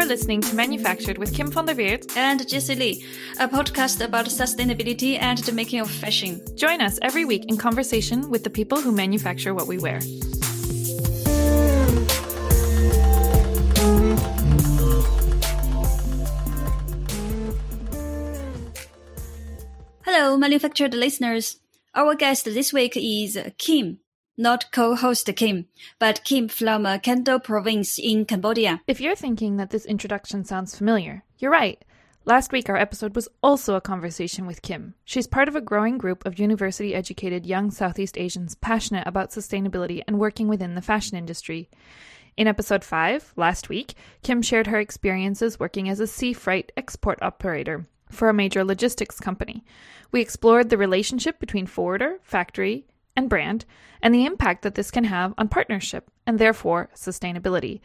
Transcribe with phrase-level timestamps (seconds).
[0.00, 3.04] You're listening to Manufactured with Kim van der Weert and Jessie Lee,
[3.38, 6.40] a podcast about sustainability and the making of fashion.
[6.56, 10.00] Join us every week in conversation with the people who manufacture what we wear.
[20.06, 21.58] Hello, manufactured listeners.
[21.94, 23.98] Our guest this week is Kim,
[24.40, 25.66] not co-host Kim,
[25.98, 28.80] but Kim from uh, Kandal province in Cambodia.
[28.86, 31.84] If you're thinking that this introduction sounds familiar, you're right.
[32.24, 34.94] Last week, our episode was also a conversation with Kim.
[35.04, 40.02] She's part of a growing group of university educated young Southeast Asians passionate about sustainability
[40.06, 41.68] and working within the fashion industry.
[42.36, 47.18] In episode 5, last week, Kim shared her experiences working as a sea freight export
[47.20, 49.64] operator for a major logistics company.
[50.12, 52.86] We explored the relationship between forwarder, factory,
[53.16, 53.64] and brand,
[54.02, 57.80] and the impact that this can have on partnership and therefore sustainability.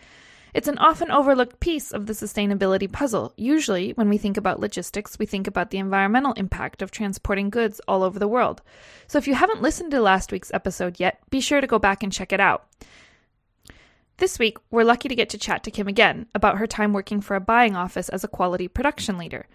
[0.53, 3.33] It's an often overlooked piece of the sustainability puzzle.
[3.35, 7.81] Usually, when we think about logistics, we think about the environmental impact of transporting goods
[7.89, 8.61] all over the world.
[9.07, 12.03] So if you haven't listened to last week's episode yet, be sure to go back
[12.03, 12.67] and check it out.
[14.15, 17.19] This week, we're lucky to get to chat to Kim again about her time working
[17.19, 19.47] for a buying office as a quality production leader.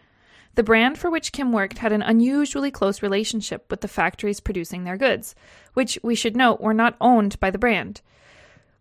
[0.54, 4.84] The brand for which Kim worked had an unusually close relationship with the factories producing
[4.84, 5.34] their goods,
[5.74, 8.00] which we should note were not owned by the brand.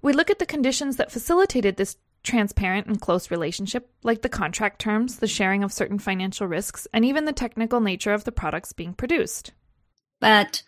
[0.02, 4.80] We look at the conditions that facilitated this transparent and close relationship, like the contract
[4.80, 8.74] terms, the sharing of certain financial risks, and even the technical nature of the products
[8.74, 9.52] being produced.
[10.20, 10.64] But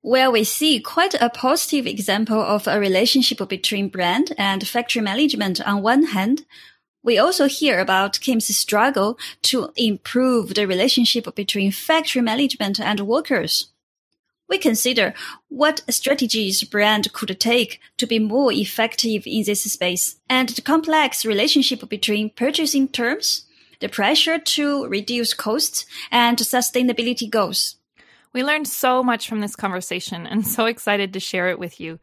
[0.00, 5.60] where we see quite a positive example of a relationship between brand and factory management
[5.66, 6.44] on one hand,
[7.02, 13.68] we also hear about Kim's struggle to improve the relationship between factory management and workers.
[14.48, 15.14] We consider
[15.48, 21.24] what strategies brand could take to be more effective in this space and the complex
[21.24, 23.46] relationship between purchasing terms,
[23.80, 27.76] the pressure to reduce costs, and sustainability goals.
[28.32, 31.98] We learned so much from this conversation and so excited to share it with you.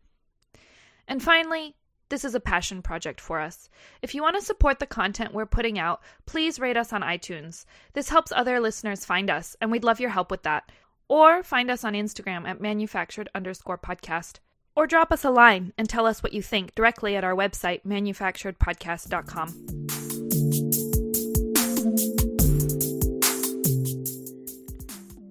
[1.08, 1.76] And finally,
[2.10, 3.70] this is a passion project for us.
[4.02, 7.66] If you want to support the content we're putting out, please rate us on iTunes.
[7.94, 10.72] This helps other listeners find us, and we'd love your help with that.
[11.08, 14.40] Or find us on Instagram at manufactured underscore podcast.
[14.76, 17.84] Or drop us a line and tell us what you think directly at our website,
[17.86, 19.76] manufacturedpodcast.com.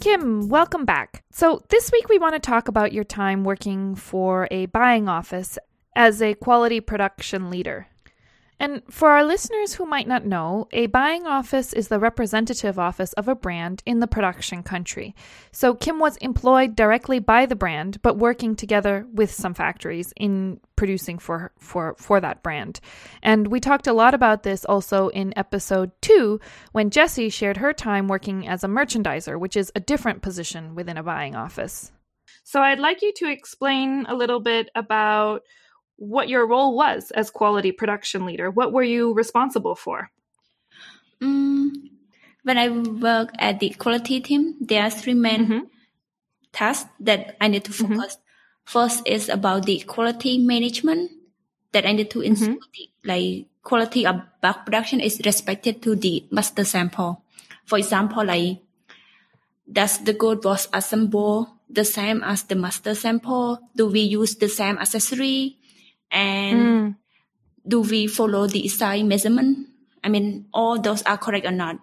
[0.01, 1.25] Kim, welcome back.
[1.33, 5.59] So, this week we want to talk about your time working for a buying office
[5.99, 7.89] as a quality production leader.
[8.61, 13.13] And for our listeners who might not know, a buying office is the representative office
[13.13, 15.15] of a brand in the production country.
[15.53, 20.61] So Kim was employed directly by the brand, but working together with some factories in
[20.75, 22.81] producing for for for that brand.
[23.23, 26.41] And we talked a lot about this also in episode 2
[26.73, 30.97] when Jessie shared her time working as a merchandiser, which is a different position within
[30.97, 31.93] a buying office.
[32.43, 35.43] So I'd like you to explain a little bit about
[35.99, 38.51] what your role was as quality production leader.
[38.51, 40.11] What were you responsible for?
[41.21, 41.91] Mm,
[42.45, 45.65] when I work at the quality team, there are three main mm-hmm.
[46.53, 47.99] tasks that I need to mm-hmm.
[47.99, 48.15] focus.
[48.15, 48.23] Mm-hmm.
[48.65, 51.11] First is about the quality management
[51.73, 52.73] that I need to ensure mm-hmm.
[52.73, 57.23] the like quality of bulk production is respected to the master sample.
[57.65, 58.63] For example, like
[59.71, 63.59] does the good was assembled the same as the master sample?
[63.75, 65.58] Do we use the same accessory?
[66.11, 66.97] And mm.
[67.67, 69.69] do we follow the size measurement?
[70.03, 71.79] I mean, all those are correct or not?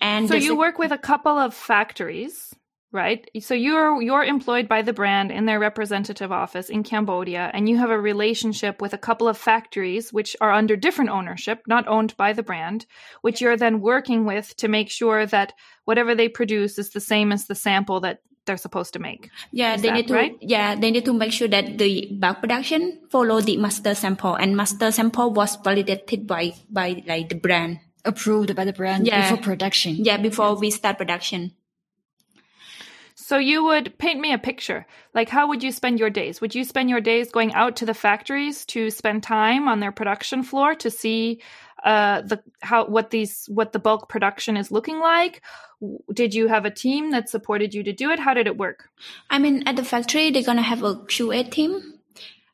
[0.00, 2.54] And so you work with a couple of factories,
[2.90, 3.28] right?
[3.40, 7.78] So you're you're employed by the brand in their representative office in Cambodia, and you
[7.78, 12.16] have a relationship with a couple of factories which are under different ownership, not owned
[12.16, 12.84] by the brand,
[13.20, 15.52] which you're then working with to make sure that
[15.84, 19.30] whatever they produce is the same as the sample that they're supposed to make.
[19.52, 20.36] Yeah, Is they that need to right?
[20.40, 24.56] yeah, they need to make sure that the bulk production follow the master sample and
[24.56, 27.80] master sample was validated by by like the brand.
[28.04, 29.22] Approved by the brand Yeah.
[29.22, 29.96] before production.
[30.04, 31.52] Yeah, before we start production.
[33.14, 34.86] So you would paint me a picture.
[35.14, 36.40] Like how would you spend your days?
[36.40, 39.92] Would you spend your days going out to the factories to spend time on their
[39.92, 41.40] production floor to see
[41.84, 45.42] uh, the how what these what the bulk production is looking like?
[45.82, 48.20] W- Did you have a team that supported you to do it?
[48.20, 48.88] How did it work?
[49.28, 51.76] I mean, at the factory, they're gonna have a QA team,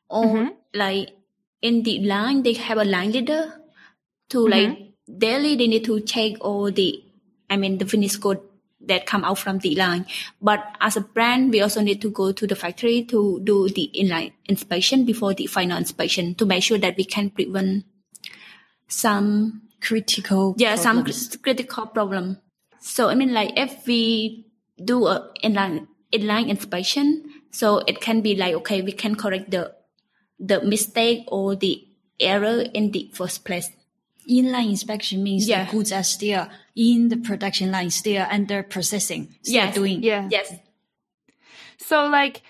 [0.09, 0.49] or Mhm.
[0.73, 1.09] like
[1.61, 3.41] in the line, they have a line leader
[4.29, 4.77] to like
[5.25, 5.55] daily.
[5.55, 7.03] They need to check all the,
[7.49, 8.39] I mean, the finished good
[8.81, 10.05] that come out from the line.
[10.41, 13.91] But as a brand, we also need to go to the factory to do the
[13.93, 17.83] inline inspection before the final inspection to make sure that we can prevent
[18.87, 21.29] some critical yeah problems.
[21.31, 22.37] some critical problem
[22.79, 24.45] so i mean like if we
[24.83, 29.73] do a inline inline inspection so it can be like okay we can correct the
[30.39, 31.85] the mistake or the
[32.19, 33.69] error in the first place
[34.29, 35.65] inline inspection means Yeah.
[35.65, 39.73] the goods are still in the production line, still under processing, still Yes.
[39.75, 40.03] doing.
[40.03, 40.27] Yeah.
[40.29, 40.53] yes
[41.77, 42.41] So, like,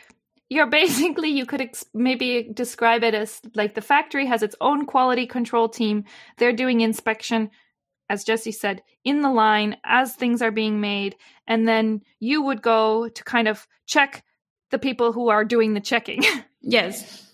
[0.50, 4.86] you're basically, you could ex- maybe describe it as like the factory has its own
[4.86, 6.04] quality control team.
[6.38, 7.50] They're doing inspection,
[8.10, 11.16] as Jessie said, in the line as things are being made.
[11.48, 14.24] And then you would go to kind of check
[14.72, 16.24] the people who are doing the checking.
[16.62, 17.26] yes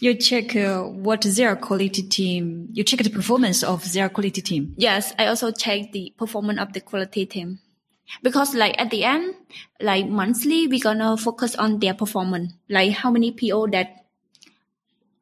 [0.00, 4.72] You check uh, what their quality team, you check the performance of their quality team.
[4.78, 7.58] Yes, I also check the performance of the quality team.
[8.22, 9.34] Because like at the end,
[9.80, 12.52] like monthly, we're gonna focus on their performance.
[12.68, 13.96] Like how many PO that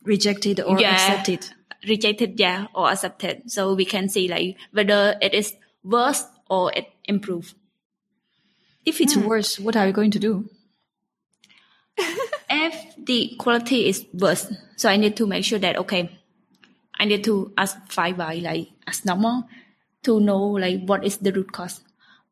[0.04, 0.94] Rejected or Yeah.
[0.94, 1.50] accepted.
[1.86, 3.50] Rejected, yeah, or accepted.
[3.50, 5.54] So we can see like whether it is
[5.84, 7.54] worse or it improved.
[8.84, 9.26] If it's hmm.
[9.26, 10.48] worse, what are you going to do?
[12.50, 16.18] If the quality is worse, so I need to make sure that okay,
[16.98, 19.44] I need to ask five by like as normal
[20.04, 21.82] to know like what is the root cause.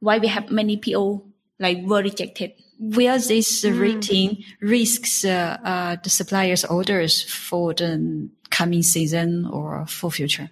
[0.00, 1.22] Why we have many PO
[1.58, 2.52] like were rejected.
[2.78, 9.87] Will this uh, rating risks uh, uh, the supplier's orders for the coming season or
[9.87, 10.50] for future?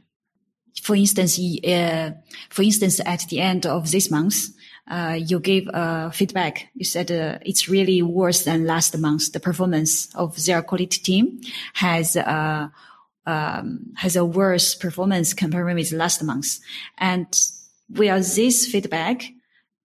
[0.82, 2.10] For instance, uh,
[2.50, 4.48] for instance, at the end of this month,
[4.90, 6.68] uh, you gave uh, feedback.
[6.74, 9.32] You said uh, it's really worse than last month.
[9.32, 11.40] The performance of their quality team
[11.74, 12.68] has uh,
[13.26, 16.58] um, has a worse performance compared with last month.
[16.98, 17.26] And
[17.88, 19.24] will this feedback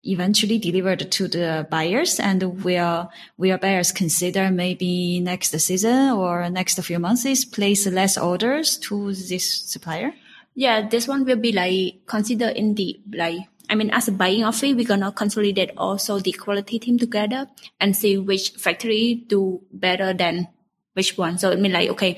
[0.03, 6.81] eventually delivered to the buyers and will will buyers consider maybe next season or next
[6.83, 10.13] few months is place less orders to this supplier?
[10.55, 14.43] Yeah, this one will be like considered in the like I mean as a buying
[14.43, 17.47] office, we're gonna consolidate also the quality team together
[17.79, 20.47] and see which factory do better than
[20.93, 21.37] which one.
[21.37, 22.17] So it mean like okay,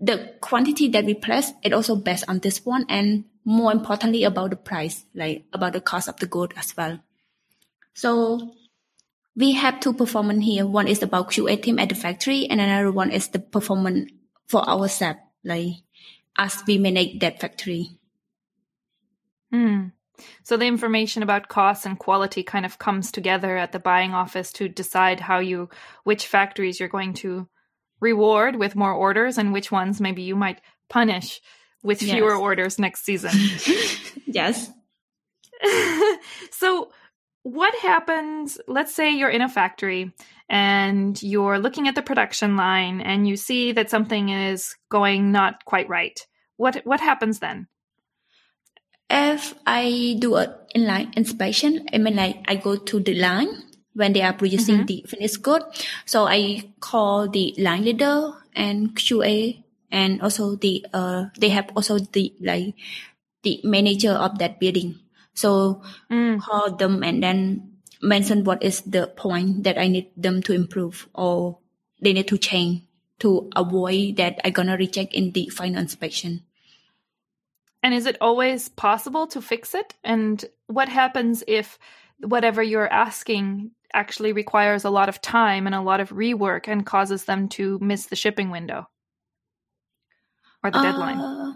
[0.00, 4.50] the quantity that we place it also based on this one and more importantly about
[4.50, 7.00] the price, like about the cost of the good as well.
[7.94, 8.54] So
[9.36, 10.66] we have two performance here.
[10.66, 14.10] One is about QA team at the factory and another one is the performance
[14.46, 15.74] for ourselves, like
[16.36, 17.98] as we manage that factory.
[19.50, 19.88] Hmm.
[20.42, 24.52] So the information about costs and quality kind of comes together at the buying office
[24.54, 25.70] to decide how you,
[26.04, 27.48] which factories you're going to
[28.00, 31.40] reward with more orders and which ones maybe you might punish
[31.82, 32.14] with Yes.
[32.14, 33.32] fewer orders next season.
[34.26, 34.70] Yes.
[36.52, 36.92] so
[37.42, 40.12] what happens let's say you're in a factory
[40.48, 45.64] and you're looking at the production line and you see that something is going not
[45.64, 46.26] quite right
[46.58, 47.66] what what happens then
[49.10, 53.50] If I do a inline inspection, I mean like I go to the line
[53.94, 54.86] when they are producing mm-hmm.
[54.86, 55.62] the finished good.
[56.06, 59.59] So I call the line leader and QA
[59.90, 62.74] and also the uh they have also the like
[63.42, 64.98] the manager of that building.
[65.34, 66.40] So Mm.
[66.40, 71.08] call them and then mention what is the point that I need them to improve
[71.14, 71.58] or
[72.00, 72.82] they need to change
[73.20, 76.42] to avoid that I gonna reject in the final inspection.
[77.82, 81.78] and is it always possible to fix it and what happens if
[82.20, 86.86] whatever you're asking actually requires a lot of time and a lot of rework and
[86.86, 88.86] causes them to miss the shipping window
[90.62, 91.18] or the deadline?
[91.18, 91.54] Uh,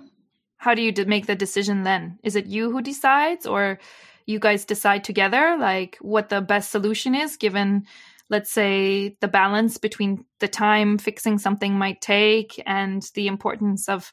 [0.56, 2.18] how do you make the decision then?
[2.22, 3.78] Is it you who decides or
[4.26, 7.84] you guys decide together like what the best solution is given
[8.30, 14.12] let's say the balance between the time fixing something might take and the importance of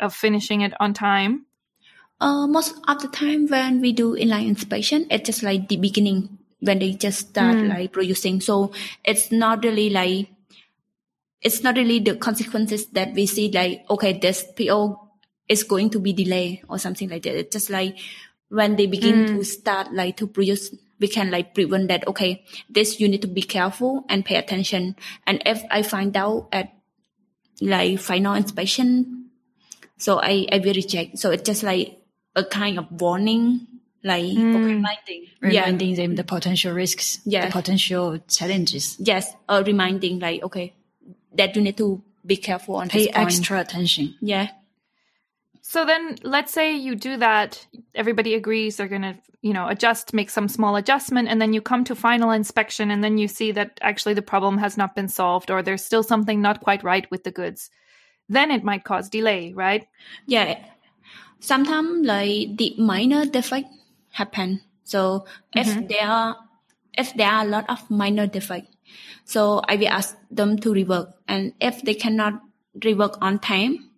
[0.00, 1.46] of finishing it on time?
[2.20, 6.38] Uh, most of the time when we do inline inspection, it's just like the beginning
[6.60, 8.40] when they just start like producing.
[8.40, 8.72] So
[9.04, 10.28] it's not really like,
[11.42, 14.98] it's not really the consequences that we see like, okay, this PO
[15.48, 17.36] is going to be delayed or something like that.
[17.36, 17.98] It's just like
[18.48, 19.46] when they begin to mm.
[19.46, 23.42] start like to produce, we can like prevent that, okay, this you need to be
[23.42, 24.94] careful and pay attention.
[25.26, 26.72] And if I find out at
[27.60, 29.30] like final inspection,
[29.98, 31.18] so I, I will reject.
[31.18, 31.98] So it's just like
[32.36, 33.66] a kind of warning,
[34.04, 34.54] like mm.
[34.54, 35.64] Reminding, Yeah.
[35.64, 37.46] reminding them the potential risks, Yeah.
[37.46, 38.96] the potential challenges.
[39.00, 40.74] yes, a reminding like okay,
[41.34, 43.26] that you need to be careful on Pay this point.
[43.26, 44.14] extra attention.
[44.20, 44.48] Yeah,
[45.62, 50.12] So then let's say you do that, everybody agrees they're going to, you know, adjust,
[50.12, 53.52] make some small adjustment and then you come to final inspection and then you see
[53.52, 57.08] that actually the problem has not been solved or there's still something not quite right
[57.10, 57.70] with the goods.
[58.28, 59.86] Then it might cause delay, right?
[60.26, 60.58] yeah.
[61.40, 63.68] sometimes like the minor defect
[64.10, 64.60] happen.
[64.84, 65.86] So if mm-hmm.
[65.86, 66.36] there are
[66.98, 68.68] if there are a lot of minor defect,
[69.24, 71.12] so I will ask them to rework.
[71.28, 72.42] And if they cannot
[72.78, 73.90] rework on time,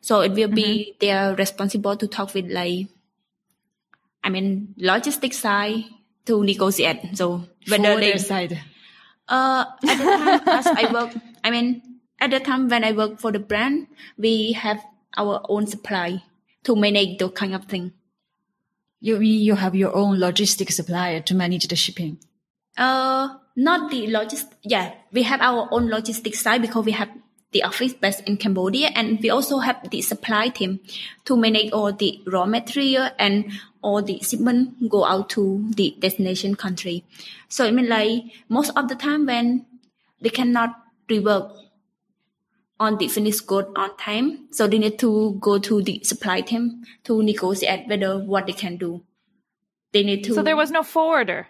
[0.00, 0.54] so it will mm-hmm.
[0.54, 2.88] be their responsible to talk with like
[4.22, 5.84] I mean logistics side
[6.26, 7.16] to negotiate.
[7.16, 8.60] So whether For they side.
[9.28, 11.14] Uh, at the time as I work,
[11.44, 11.82] I mean
[12.18, 13.86] at the time when I work for the brand,
[14.18, 14.82] we have
[15.16, 16.22] our own supply
[16.64, 17.92] to manage those kind of thing.
[19.00, 22.18] You mean you have your own logistic supplier to manage the shipping.
[22.76, 24.46] Uh, not the logist.
[24.62, 27.10] Yeah, we have our own logistics side because we have
[27.52, 30.80] the office based in Cambodia, and we also have the supply team
[31.24, 33.52] to manage all the raw material and
[33.82, 37.04] all the shipment go out to the destination country.
[37.48, 39.66] So I mean, like most of the time when
[40.20, 40.76] they cannot
[41.08, 41.56] rework
[42.78, 44.48] on the finished good on time.
[44.52, 48.78] So they need to go to the supply team to negotiate whether what they can
[48.78, 49.02] do.
[49.92, 50.34] They need to.
[50.34, 51.48] So there was no forwarder.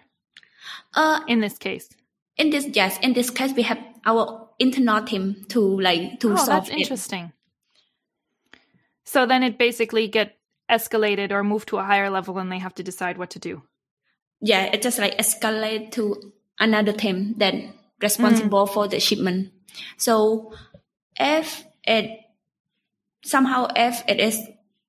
[0.93, 1.89] Uh, in this case.
[2.37, 6.35] In this, yes, in this case, we have our internal team to like to oh,
[6.35, 7.33] solve that's interesting.
[9.03, 10.37] So then it basically get
[10.69, 13.63] escalated or moved to a higher level, and they have to decide what to do.
[14.39, 17.53] Yeah, it just like escalate to another team that
[18.01, 18.73] responsible mm.
[18.73, 19.51] for the shipment.
[19.97, 20.53] So
[21.19, 22.19] if it
[23.23, 24.39] somehow if it is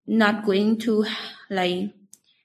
[0.06, 1.04] not going to
[1.50, 1.92] like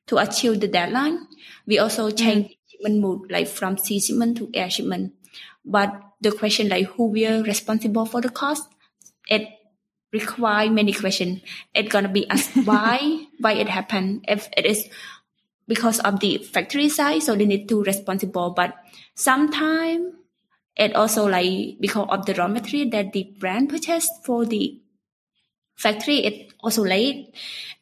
[0.07, 1.27] to achieve the deadline,
[1.65, 2.17] we also mm.
[2.17, 2.56] change.
[2.77, 5.13] Shipment mode like from sea shipment to air shipment.
[5.65, 8.69] But the question like who will responsible for the cost,
[9.27, 9.47] it
[10.13, 11.41] require many questions.
[11.73, 14.25] It's gonna be asked why why it happened.
[14.27, 14.87] If it is
[15.67, 18.51] because of the factory side, so they need to responsible.
[18.51, 18.75] But
[19.15, 20.13] sometimes
[20.75, 24.79] it also like because of the raw material that the brand purchased for the
[25.75, 27.33] factory, it also late.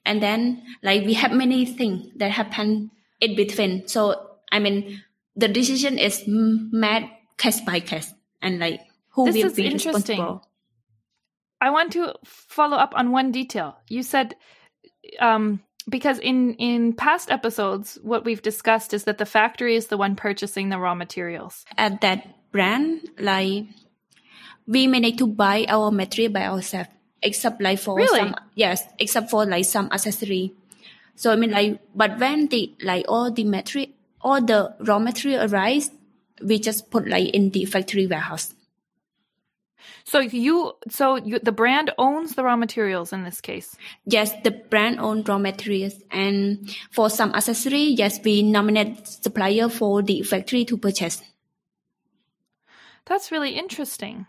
[0.05, 3.87] And then like we have many things that happen in between.
[3.87, 5.01] So I mean,
[5.35, 10.47] the decision is made case by case, and like who this will be responsible.
[11.61, 13.77] I want to follow up on one detail.
[13.87, 14.35] You said
[15.19, 19.97] um, because in in past episodes, what we've discussed is that the factory is the
[19.97, 21.65] one purchasing the raw materials.
[21.77, 23.65] At that brand, like
[24.67, 26.89] we may need to buy our material by ourselves,
[27.21, 28.19] except like for really?
[28.19, 30.53] some yes, except for like some accessory.
[31.15, 33.91] So I mean like, but when the like all the material,
[34.25, 35.91] all the raw material arrives,
[36.41, 38.53] we just put like in the factory warehouse.
[40.03, 43.75] So you, so you, the brand owns the raw materials in this case.
[44.05, 50.01] Yes, the brand owns raw materials, and for some accessory, yes, we nominate supplier for
[50.01, 51.21] the factory to purchase.
[53.05, 54.25] That's really interesting.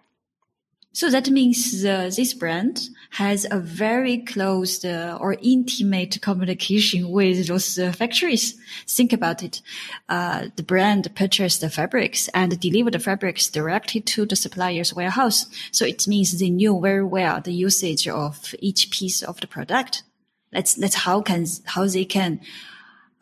[0.96, 7.48] So that means uh, this brand has a very close uh, or intimate communication with
[7.48, 8.58] those uh, factories.
[8.88, 9.60] Think about it.
[10.08, 15.44] Uh, the brand purchased the fabrics and delivered the fabrics directly to the supplier's warehouse.
[15.70, 20.02] So it means they knew very well the usage of each piece of the product.
[20.50, 22.40] That's, that's how can, how they can,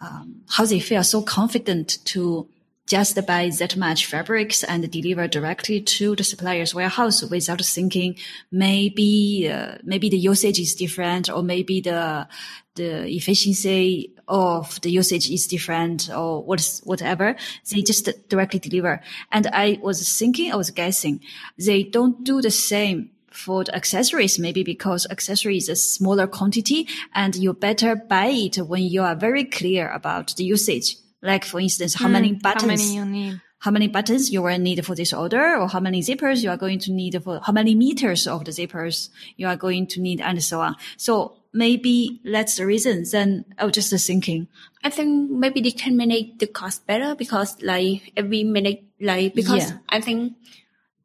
[0.00, 2.46] um, how they feel so confident to
[2.86, 8.16] just buy that much fabrics and deliver directly to the supplier's warehouse without thinking
[8.50, 12.28] maybe uh, maybe the usage is different or maybe the
[12.74, 17.36] the efficiency of the usage is different or what's whatever.
[17.70, 19.00] They just directly deliver.
[19.30, 21.20] And I was thinking, I was guessing,
[21.58, 26.88] they don't do the same for the accessories, maybe because accessories is a smaller quantity
[27.14, 31.58] and you better buy it when you are very clear about the usage like for
[31.58, 32.62] instance, how mm, many buttons?
[32.62, 33.40] How many you need?
[33.58, 36.58] How many buttons you will need for this order, or how many zippers you are
[36.58, 40.20] going to need for how many meters of the zippers you are going to need,
[40.20, 40.76] and so on.
[40.98, 43.04] So maybe that's the reason.
[43.10, 44.48] Then I was just thinking.
[44.84, 49.70] I think maybe they can manage the cost better because like every minute, like because
[49.70, 49.78] yeah.
[49.88, 50.34] I think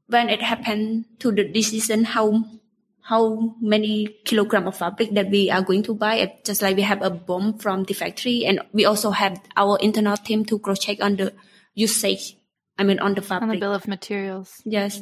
[0.07, 2.43] when it happened to the decision how
[3.01, 6.32] how many kilogram of fabric that we are going to buy.
[6.44, 10.18] Just like we have a BOM from the factory, and we also have our internal
[10.18, 11.34] team to cross check on the
[11.74, 12.38] usage.
[12.77, 13.50] I mean, on the fabric.
[13.50, 14.62] On the bill of materials.
[14.65, 15.01] Yes.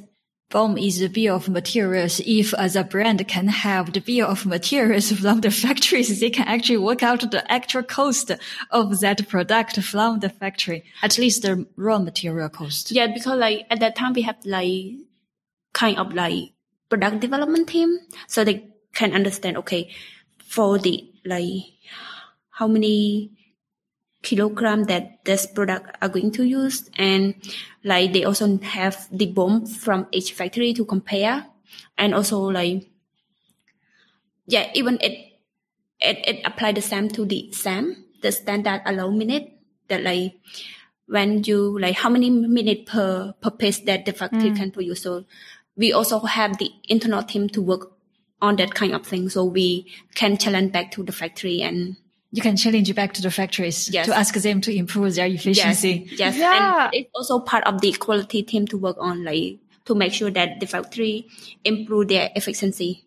[0.50, 2.22] BOM is the bill of materials.
[2.26, 6.48] If as a brand can have the bill of materials from the factories, they can
[6.48, 8.32] actually work out the actual cost
[8.72, 12.92] of that product from the factory, at least the raw material cost.
[12.92, 14.76] Yeah, because like at that time we have like
[15.74, 16.54] kind of like
[16.90, 19.90] product development team so they can understand okay
[20.44, 21.64] for the like
[22.52, 23.32] how many
[24.24, 27.36] kilogram that this product are going to use and
[27.84, 31.46] like they also have the BOM from each factory to compare
[31.98, 32.90] and also like
[34.48, 35.28] yeah even it
[36.00, 39.52] it, it apply the same to the SAM, the standard allow minute
[39.88, 40.36] that like
[41.08, 44.58] when you like how many minute per per piece that the factory mm.
[44.58, 45.02] can produce.
[45.02, 45.26] So
[45.78, 47.92] we also have the internal team to work
[48.42, 49.30] on that kind of thing.
[49.30, 51.96] So we can challenge back to the factory and
[52.32, 54.06] you can challenge back to the factories yes.
[54.06, 56.08] to ask them to improve their efficiency.
[56.10, 56.38] Yes, yes.
[56.38, 56.86] Yeah.
[56.86, 60.30] and it's also part of the quality team to work on, like to make sure
[60.32, 61.28] that the factory
[61.64, 63.06] improve their efficiency.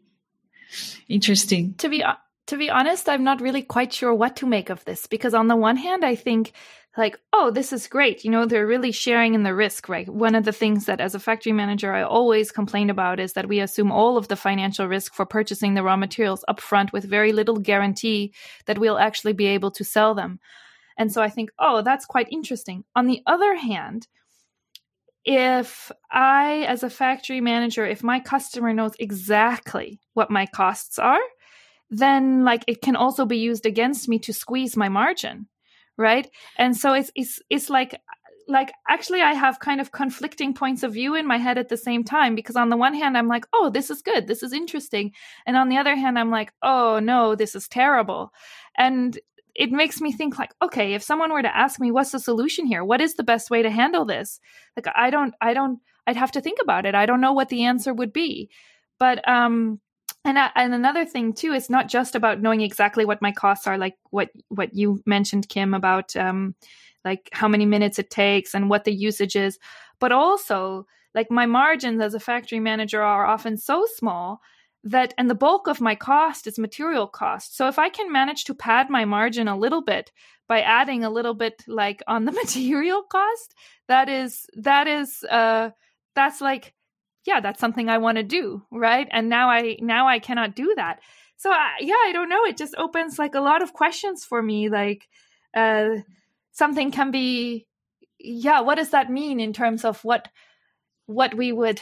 [1.08, 1.74] Interesting.
[1.78, 2.02] To be
[2.46, 5.48] to be honest, I'm not really quite sure what to make of this because on
[5.48, 6.52] the one hand, I think
[6.96, 8.24] like, oh, this is great.
[8.24, 10.08] You know, they're really sharing in the risk, right?
[10.08, 13.48] One of the things that as a factory manager, I always complain about is that
[13.48, 17.32] we assume all of the financial risk for purchasing the raw materials upfront with very
[17.32, 18.34] little guarantee
[18.66, 20.40] that we'll actually be able to sell them.
[20.98, 22.84] And so I think, oh, that's quite interesting.
[22.96, 24.08] On the other hand,
[25.24, 31.20] if I, as a factory manager, if my customer knows exactly what my costs are,
[31.88, 35.46] then like it can also be used against me to squeeze my margin
[36.00, 36.28] right?
[36.56, 38.00] And so it's it's it's like
[38.48, 41.76] like actually i have kind of conflicting points of view in my head at the
[41.76, 44.26] same time because on the one hand i'm like oh this is good.
[44.26, 45.12] This is interesting.
[45.46, 48.32] And on the other hand i'm like oh no this is terrible.
[48.76, 49.18] And
[49.54, 52.66] it makes me think like okay if someone were to ask me what's the solution
[52.66, 52.84] here?
[52.84, 54.40] What is the best way to handle this?
[54.76, 56.94] Like i don't i don't i'd have to think about it.
[56.94, 58.50] I don't know what the answer would be.
[58.98, 59.80] But um
[60.24, 63.66] and uh, and another thing too it's not just about knowing exactly what my costs
[63.66, 66.54] are like what what you mentioned kim about um
[67.04, 69.58] like how many minutes it takes and what the usage is.
[69.98, 74.40] But also like my margins as a factory manager are often so small
[74.82, 77.56] that and the bulk of my cost is material cost.
[77.56, 80.10] So if i can manage to pad my margin a little bit
[80.48, 83.54] by adding a little bit like on the material cost
[83.88, 85.70] that is that is uh
[86.14, 86.74] that's like
[87.30, 89.06] yeah, that's something I want to do, right?
[89.12, 90.98] And now I now I cannot do that.
[91.36, 92.44] So I, yeah, I don't know.
[92.44, 94.68] It just opens like a lot of questions for me.
[94.68, 95.08] Like
[95.54, 96.02] uh,
[96.50, 97.66] something can be,
[98.18, 98.62] yeah.
[98.62, 100.26] What does that mean in terms of what
[101.06, 101.80] what we would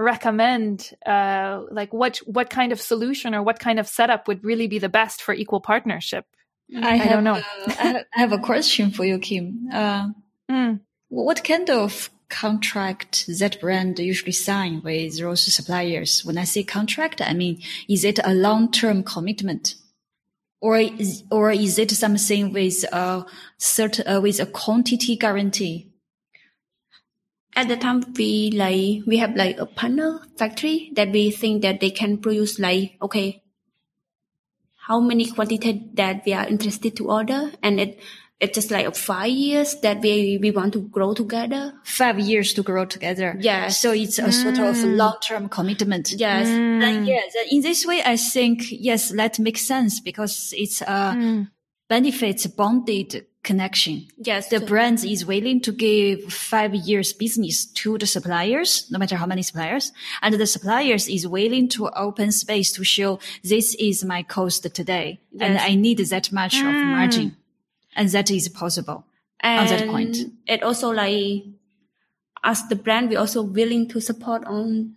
[0.00, 0.90] recommend?
[1.06, 4.80] Uh, like what what kind of solution or what kind of setup would really be
[4.80, 6.26] the best for equal partnership?
[6.74, 7.40] I, I have, don't know.
[7.68, 9.68] I have a question for you, Kim.
[9.72, 10.08] Uh,
[10.50, 10.80] mm.
[11.08, 16.24] What kind of contract that brand usually sign with those suppliers?
[16.24, 19.74] When I say contract, I mean, is it a long-term commitment?
[20.60, 23.24] Or is, or is it something with a
[23.58, 25.92] certain, uh, with a quantity guarantee?
[27.54, 31.80] At the time, we like, we have like a partner factory that we think that
[31.80, 33.42] they can produce like, okay,
[34.88, 38.00] how many quantity that we are interested to order and it
[38.40, 41.74] it's just like five years that we we want to grow together.
[41.82, 43.36] Five years to grow together.
[43.38, 43.68] Yeah.
[43.68, 44.32] So it's a mm.
[44.32, 44.96] sort of mm.
[44.96, 46.12] long term commitment.
[46.12, 46.46] Yes.
[46.46, 46.82] Mm.
[46.82, 51.50] And yes, in this way, I think yes, that makes sense because it's a mm.
[51.88, 54.06] benefits bonded connection.
[54.18, 54.48] Yes.
[54.50, 59.26] The brand is willing to give five years business to the suppliers, no matter how
[59.26, 59.90] many suppliers.
[60.22, 65.20] And the suppliers is willing to open space to show this is my cost today.
[65.32, 65.48] Yes.
[65.48, 66.84] And I need that much of mm.
[66.84, 67.36] margin
[67.98, 69.04] and that is possible
[69.40, 70.16] and on that point.
[70.46, 71.44] It also like
[72.42, 74.94] as the brand, we're also willing to support on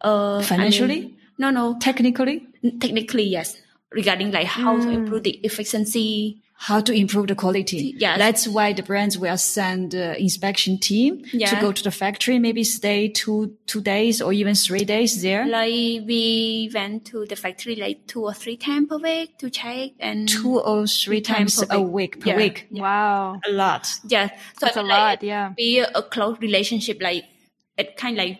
[0.00, 0.96] uh financially.
[0.96, 2.48] I mean, no, no, technically.
[2.80, 3.61] Technically, yes.
[3.94, 4.82] Regarding like how mm.
[4.82, 7.92] to improve the efficiency how to improve the quality.
[7.98, 11.48] Yeah, That's why the brands will send uh, inspection team yeah.
[11.50, 15.44] to go to the factory, maybe stay two, two days or even three days there.
[15.44, 19.90] Like we went to the factory like two or three times per week to check
[19.98, 22.36] and two or three, three times, times a week per yeah.
[22.36, 22.68] week.
[22.70, 23.40] Wow.
[23.44, 23.88] A lot.
[24.06, 24.28] Yeah.
[24.28, 25.22] So That's a like, lot.
[25.24, 25.48] Yeah.
[25.56, 27.24] Be a close relationship, like
[27.76, 28.38] it kind of like.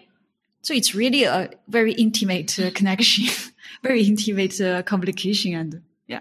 [0.61, 3.25] So it's really a very intimate uh, connection,
[3.83, 6.21] very intimate uh, communication and yeah.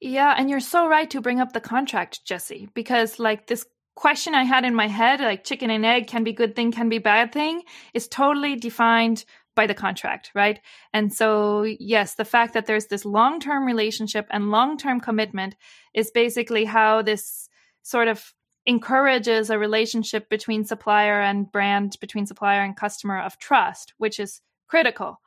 [0.00, 4.34] yeah, and you're so right to bring up the contract, Jessie, because like this question
[4.34, 6.98] I had in my head, like chicken and egg can be good thing, can be
[6.98, 10.60] bad thing, is totally defined by the contract, right?
[10.92, 15.56] And so, yes, the fact that there's this long term relationship and long term commitment
[15.92, 17.48] is basically how this
[17.82, 18.32] sort of
[18.66, 24.40] encourages a relationship between supplier and brand, between supplier and customer of trust, which is
[24.68, 25.20] critical.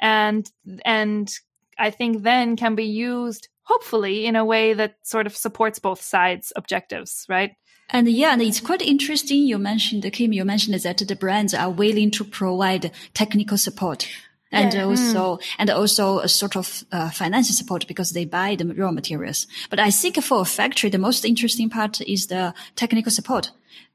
[0.00, 0.50] And,
[0.84, 1.32] and
[1.78, 6.00] I think then can be used hopefully in a way that sort of supports both
[6.00, 7.52] sides' objectives, right?
[7.90, 9.42] And yeah, and it's quite interesting.
[9.42, 14.08] You mentioned, Kim, you mentioned that the brands are willing to provide technical support.
[14.50, 14.84] And yeah.
[14.84, 15.42] also mm.
[15.58, 19.46] and also a sort of uh, financial support because they buy the raw materials.
[19.70, 23.50] But I think for a factory, the most interesting part is the technical support.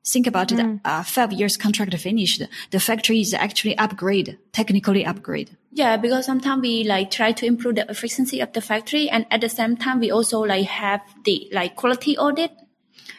[0.05, 0.81] Think about mm.
[0.83, 2.43] the uh, five years contract finished.
[2.71, 5.57] The factory is actually upgrade, technically upgrade.
[5.71, 9.41] Yeah, because sometimes we like try to improve the efficiency of the factory, and at
[9.41, 12.51] the same time we also like have the like quality audit,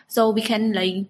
[0.06, 1.06] so we can like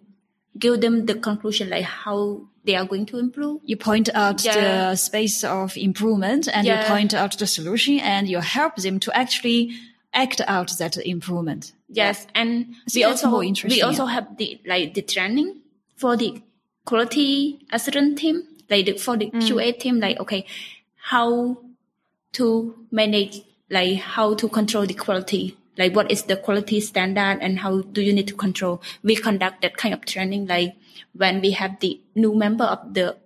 [0.59, 3.61] give them the conclusion like how they are going to improve.
[3.64, 4.90] You point out yeah.
[4.90, 6.83] the space of improvement and yeah.
[6.83, 9.73] you point out the solution and you help them to actually
[10.12, 11.73] act out that improvement.
[11.88, 12.27] Yes.
[12.35, 15.61] And we also, we also have the, like the training
[15.97, 16.40] for the
[16.85, 19.43] quality assurance team, like the, for the mm.
[19.43, 20.47] QA team, like, okay,
[20.97, 21.59] how
[22.33, 27.58] to manage, like how to control the quality like what is the quality standard and
[27.58, 30.74] how do you need to control we conduct that kind of training like
[31.14, 33.16] when we have the new member of the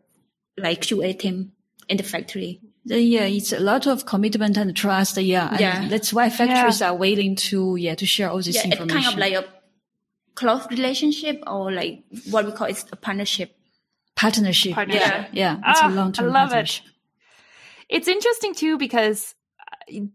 [0.57, 1.53] like QA team
[1.89, 2.61] in the factory.
[2.85, 5.17] Yeah, it's a lot of commitment and trust.
[5.19, 5.83] Yeah, yeah.
[5.83, 6.91] And that's why factories yeah.
[6.91, 8.97] are willing to yeah to share all this yeah, information.
[8.97, 9.49] It's kind of like a
[10.35, 13.55] close relationship or like what we call it's a partnership.
[14.17, 14.73] Partnership.
[14.75, 15.29] partnership.
[15.33, 15.71] Yeah, yeah.
[15.71, 16.27] It's ah, a long term.
[16.27, 16.81] I love it.
[17.89, 19.35] It's interesting too because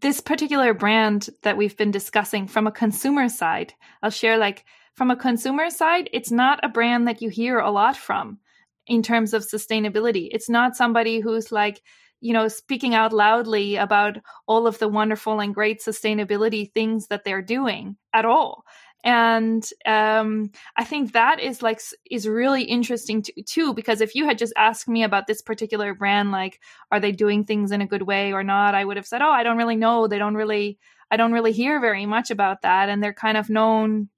[0.00, 4.64] this particular brand that we've been discussing from a consumer side, I'll share like
[4.94, 8.38] from a consumer side, it's not a brand that you hear a lot from
[8.86, 10.28] in terms of sustainability.
[10.30, 11.82] It's not somebody who's like,
[12.20, 17.24] you know, speaking out loudly about all of the wonderful and great sustainability things that
[17.24, 18.64] they're doing at all.
[19.04, 24.24] And um, I think that is like is really interesting to, too because if you
[24.24, 26.58] had just asked me about this particular brand, like
[26.90, 29.30] are they doing things in a good way or not, I would have said, oh,
[29.30, 30.08] I don't really know.
[30.08, 30.78] They don't really,
[31.10, 34.08] I don't really hear very much about that, and they're kind of known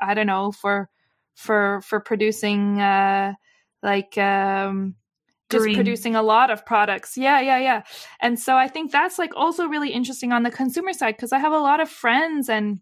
[0.00, 0.88] I don't know for
[1.34, 3.34] for for producing uh
[3.82, 4.94] like um
[5.50, 5.74] just Green.
[5.74, 7.16] producing a lot of products.
[7.16, 7.82] Yeah, yeah, yeah.
[8.20, 11.38] And so I think that's like also really interesting on the consumer side because I
[11.38, 12.80] have a lot of friends and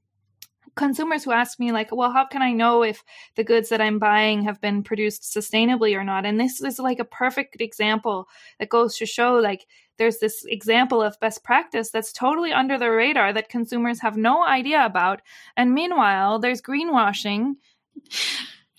[0.79, 3.03] consumers who ask me like well how can i know if
[3.35, 6.25] the goods that i'm buying have been produced sustainably or not?
[6.25, 11.03] And this is like a perfect example that goes to show like there's this example
[11.03, 15.21] of best practice that's totally under the radar that consumers have no idea about.
[15.57, 17.57] And meanwhile there's greenwashing.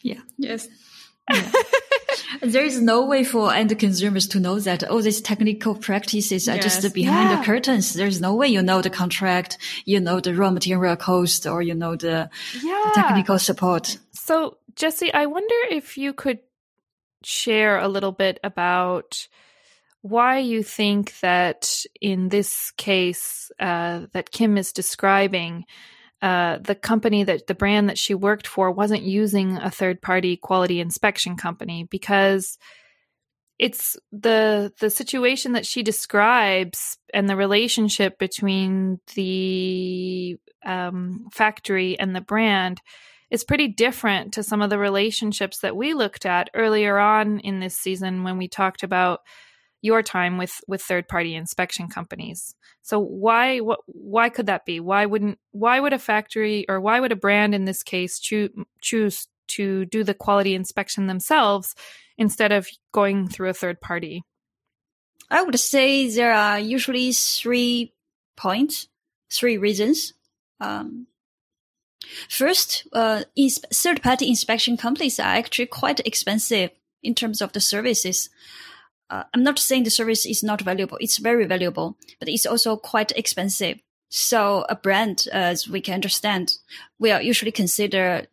[0.01, 0.21] Yeah.
[0.37, 0.67] Yes.
[1.31, 1.51] Yeah.
[2.41, 6.55] there is no way for end consumers to know that all these technical practices are
[6.55, 6.63] yes.
[6.63, 7.37] just behind yeah.
[7.37, 7.93] the curtains.
[7.93, 11.75] There's no way you know the contract, you know the raw material cost, or you
[11.75, 12.29] know the,
[12.61, 12.81] yeah.
[12.85, 13.97] the technical support.
[14.13, 16.39] So, Jessie, I wonder if you could
[17.23, 19.27] share a little bit about
[20.01, 25.65] why you think that in this case uh, that Kim is describing,
[26.21, 30.35] uh, the company that the brand that she worked for wasn't using a third party
[30.35, 32.57] quality inspection company because
[33.57, 42.15] it's the the situation that she describes and the relationship between the um, factory and
[42.15, 42.81] the brand
[43.29, 47.59] is pretty different to some of the relationships that we looked at earlier on in
[47.59, 49.21] this season when we talked about
[49.81, 52.55] your time with with third party inspection companies.
[52.81, 54.79] So why what why could that be?
[54.79, 58.65] Why wouldn't why would a factory or why would a brand in this case choo-
[58.81, 61.75] choose to do the quality inspection themselves
[62.17, 64.23] instead of going through a third party?
[65.31, 67.93] I would say there are usually three
[68.35, 68.87] points,
[69.31, 70.13] three reasons.
[70.59, 71.07] Um,
[72.29, 73.23] first, uh,
[73.71, 78.29] third party inspection companies are actually quite expensive in terms of the services
[79.09, 80.97] uh, I'm not saying the service is not valuable.
[80.99, 83.79] It's very valuable, but it's also quite expensive.
[84.09, 86.53] So a brand, as we can understand,
[86.99, 88.25] will usually consider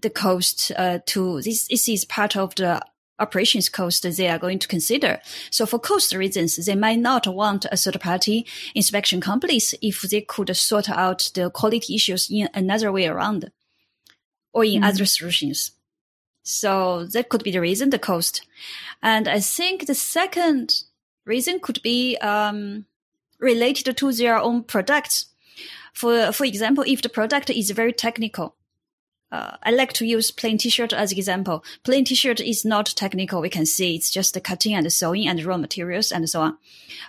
[0.00, 1.66] the cost uh, to this.
[1.68, 2.82] This is part of the
[3.18, 5.20] operations cost they are going to consider.
[5.50, 10.20] So for cost reasons, they might not want a third party inspection companies if they
[10.20, 13.50] could sort out the quality issues in another way around
[14.52, 14.88] or in mm.
[14.88, 15.72] other solutions.
[16.48, 18.46] So that could be the reason, the cost.
[19.02, 20.82] And I think the second
[21.26, 22.86] reason could be um,
[23.38, 25.26] related to their own products.
[25.92, 28.56] For for example, if the product is very technical,
[29.30, 31.62] uh, I like to use plain t-shirt as example.
[31.84, 33.42] Plain t-shirt is not technical.
[33.42, 36.56] We can see it's just the cutting and sewing and raw materials and so on.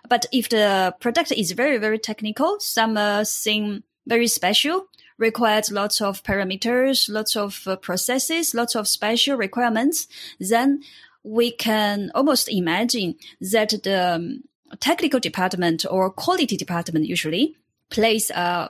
[0.10, 4.88] But if the product is very, very technical, something very special,
[5.19, 10.08] requires lots of parameters, lots of uh, processes, lots of special requirements,
[10.39, 10.82] then
[11.23, 14.43] we can almost imagine that the um,
[14.79, 17.55] technical department or quality department usually
[17.91, 18.69] plays a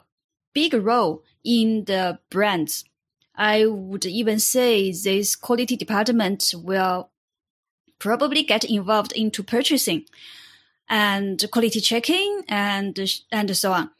[0.53, 2.83] big role in the brands.
[3.35, 7.09] I would even say this quality department will
[7.99, 10.05] probably get involved into purchasing.
[10.89, 12.99] and quality checking and
[13.31, 13.91] and so on.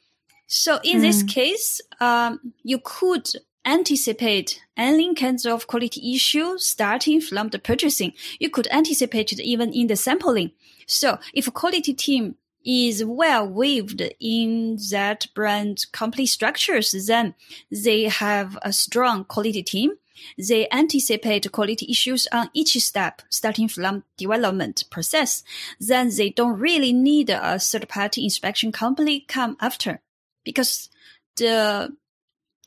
[0.50, 1.02] So in mm.
[1.02, 3.30] this case, um, you could
[3.64, 8.14] anticipate any kinds of quality issues starting from the purchasing.
[8.40, 10.52] You could anticipate it even in the sampling.
[10.88, 12.36] So if a quality team
[12.66, 17.36] is well weaved in that brand complete structures, then
[17.70, 19.92] they have a strong quality team.
[20.36, 25.44] They anticipate quality issues on each step, starting from development process.
[25.80, 30.02] Then they don't really need a third party inspection company come after
[30.50, 30.90] because
[31.36, 31.96] the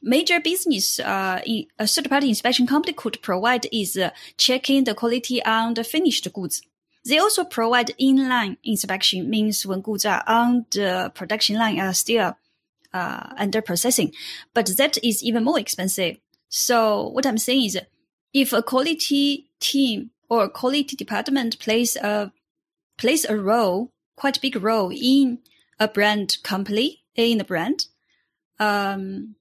[0.01, 1.40] major business uh,
[1.79, 6.33] a third party inspection company could provide is uh, checking the quality on the finished
[6.33, 6.62] goods.
[7.05, 12.37] They also provide inline inspection, means when goods are on the production line are still
[12.95, 14.12] uh, under processing,
[14.55, 16.18] but that is even more expensive.
[16.49, 17.79] So what I'm saying is,
[18.33, 22.33] if a quality team or quality department plays a
[22.99, 25.38] plays a role, quite big role in
[25.81, 27.87] a brand company in the brand,
[28.59, 29.35] um,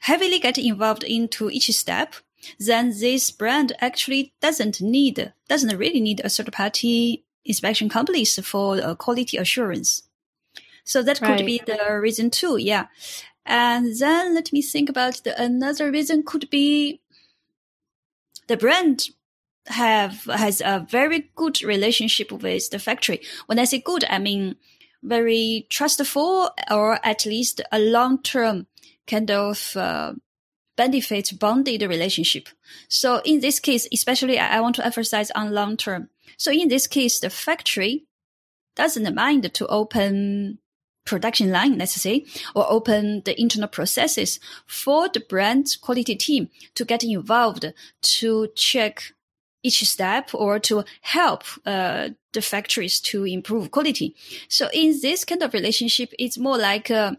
[0.00, 2.14] heavily get involved into each step,
[2.58, 8.76] then this brand actually doesn't need, doesn't really need a third party inspection companies for
[8.80, 10.02] uh, quality assurance.
[10.84, 12.56] So that could be the reason too.
[12.56, 12.86] Yeah.
[13.46, 17.00] And then let me think about the another reason could be
[18.46, 19.10] the brand
[19.66, 23.20] have has a very good relationship with the factory.
[23.46, 24.56] When I say good, I mean
[25.02, 28.66] very trustful or at least a long term
[29.06, 30.12] kind of uh,
[30.76, 32.48] benefit bonded relationship.
[32.88, 36.08] So in this case, especially I, want to emphasize on long term.
[36.36, 38.06] So in this case, the factory
[38.76, 40.58] doesn't mind to open
[41.04, 46.84] production line, let's say, or open the internal processes for the brand quality team to
[46.84, 49.12] get involved to check
[49.62, 54.14] each step or to help uh, the factories to improve quality.
[54.48, 57.16] So in this kind of relationship, it's more like a,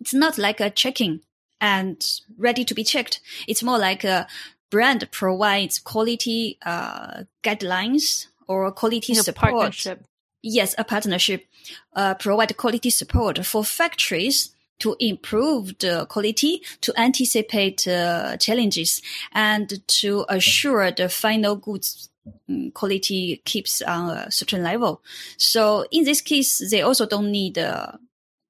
[0.00, 1.20] it's not like a checking
[1.60, 2.04] and
[2.36, 3.20] ready to be checked.
[3.48, 4.26] It's more like a
[4.70, 9.52] brand provides quality uh, guidelines or quality support.
[9.52, 10.04] Partnership.
[10.42, 11.46] Yes, a partnership.
[11.94, 19.00] Uh, provide quality support for factories to improve the quality, to anticipate uh, challenges,
[19.32, 22.08] and to assure the final goods
[22.48, 25.02] um, quality keeps on a certain level.
[25.36, 27.92] So in this case, they also don't need uh,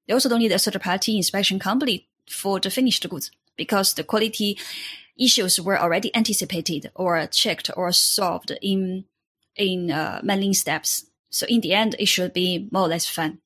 [0.07, 4.03] they also don't need a third party inspection company for the finished goods because the
[4.03, 4.57] quality
[5.17, 9.05] issues were already anticipated or checked or solved in
[9.55, 11.05] in uh, many steps.
[11.29, 13.39] So in the end, it should be more or less fun.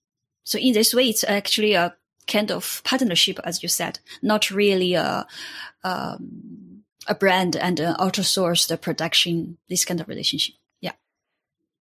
[0.44, 1.96] So in this way, it's actually a
[2.30, 5.28] kind of partnership, as you said, not really a
[5.84, 9.58] um, a brand and an outsourced production.
[9.68, 10.56] This kind of relationship.
[10.80, 10.94] Yeah.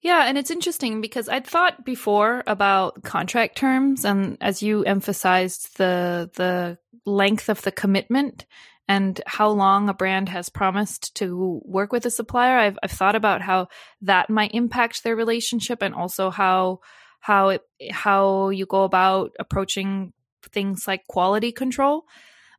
[0.02, 5.78] Yeah, and it's interesting because I'd thought before about contract terms, and as you emphasized,
[5.78, 8.46] the the length of the commitment
[8.88, 12.58] and how long a brand has promised to work with a supplier.
[12.58, 13.68] I've I've thought about how
[14.02, 16.80] that might impact their relationship, and also how
[17.20, 20.14] how it how you go about approaching
[20.52, 22.06] things like quality control.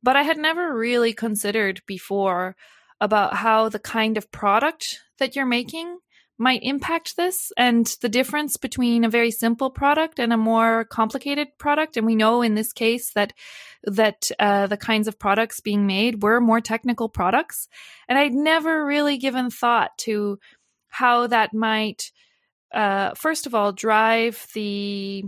[0.02, 2.56] But I had never really considered before
[3.00, 5.98] about how the kind of product that you're making
[6.40, 11.48] might impact this and the difference between a very simple product and a more complicated
[11.58, 13.34] product and we know in this case that
[13.84, 17.68] that uh, the kinds of products being made were more technical products
[18.08, 20.38] and i'd never really given thought to
[20.88, 22.10] how that might
[22.72, 25.22] uh, first of all drive the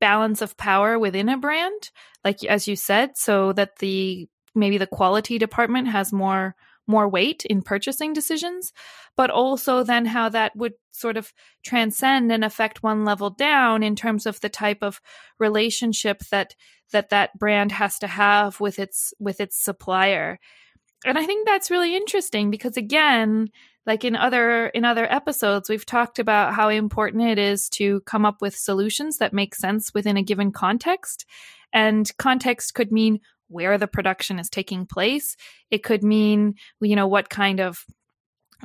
[0.00, 1.90] balance of power within a brand,
[2.24, 6.54] like as you said, so that the maybe the quality department has more
[6.86, 8.72] more weight in purchasing decisions,
[9.14, 11.32] but also then how that would sort of
[11.62, 15.00] transcend and affect one level down in terms of the type of
[15.38, 16.54] relationship that
[16.92, 20.38] that that brand has to have with its with its supplier.
[21.04, 23.50] And I think that's really interesting because again,
[23.88, 28.26] like in other in other episodes we've talked about how important it is to come
[28.26, 31.24] up with solutions that make sense within a given context.
[31.72, 35.36] And context could mean where the production is taking place.
[35.70, 37.84] It could mean you know what kind of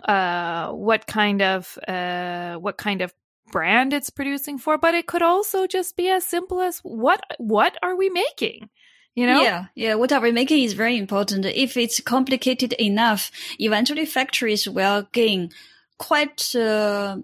[0.03, 3.13] uh what kind of uh what kind of
[3.51, 7.77] brand it's producing for but it could also just be as simple as what what
[7.83, 8.67] are we making
[9.15, 14.67] you know yeah yeah whatever making is very important if it's complicated enough eventually factories
[14.67, 15.49] will gain
[15.97, 17.17] quite uh,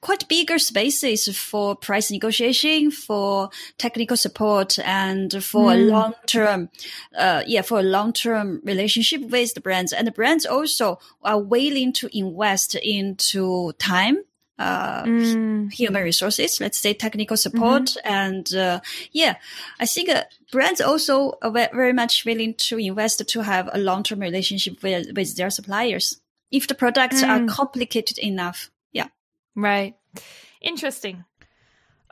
[0.00, 5.74] quite bigger spaces for price negotiation for technical support and for mm.
[5.74, 6.68] a long term
[7.16, 11.40] uh, yeah for a long term relationship with the brands and the brands also are
[11.40, 14.18] willing to invest into time
[14.58, 15.72] uh, mm.
[15.72, 17.82] human resources, let's say technical support.
[17.82, 18.12] Mm-hmm.
[18.12, 18.80] And, uh,
[19.12, 19.36] yeah,
[19.78, 24.20] I think uh, brands also are very much willing to invest to have a long-term
[24.20, 27.28] relationship with, with their suppliers if the products mm.
[27.28, 28.70] are complicated enough.
[28.92, 29.08] Yeah.
[29.54, 29.96] Right.
[30.60, 31.24] Interesting.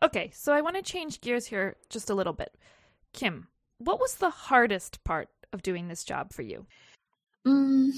[0.02, 0.30] Okay.
[0.34, 2.54] So I want to change gears here just a little bit.
[3.12, 6.66] Kim, what was the hardest part of doing this job for you?
[7.46, 7.92] Mm,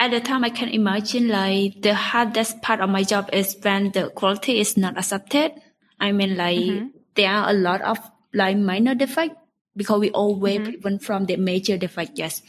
[0.00, 3.92] at the time I can imagine like the hardest part of my job is when
[3.92, 5.52] the quality is not accepted.
[6.00, 6.86] I mean like mm-hmm.
[7.14, 7.98] there are a lot of
[8.36, 9.36] like minor defect
[9.74, 10.74] because we always mm-hmm.
[10.74, 12.42] even from the major defect, yes.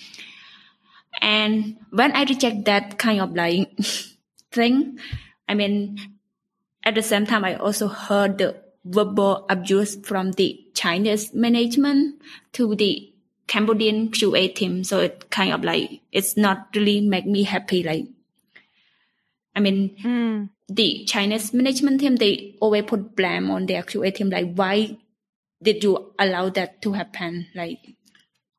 [1.22, 3.72] And when I reject that kind of like
[4.52, 5.00] thing,
[5.48, 5.98] I mean
[6.84, 12.22] at the same time I also heard the verbal abuse from the Chinese management
[12.54, 13.14] to the
[13.48, 14.84] Cambodian QA team.
[14.84, 17.84] So it kind of like, it's not really make me happy.
[17.84, 18.06] Like,
[19.56, 20.50] I mean, mm.
[20.68, 24.30] the Chinese management team, they always put blame on their QA team.
[24.30, 24.98] Like, why
[25.62, 27.48] did you allow that to happen?
[27.56, 27.80] Like,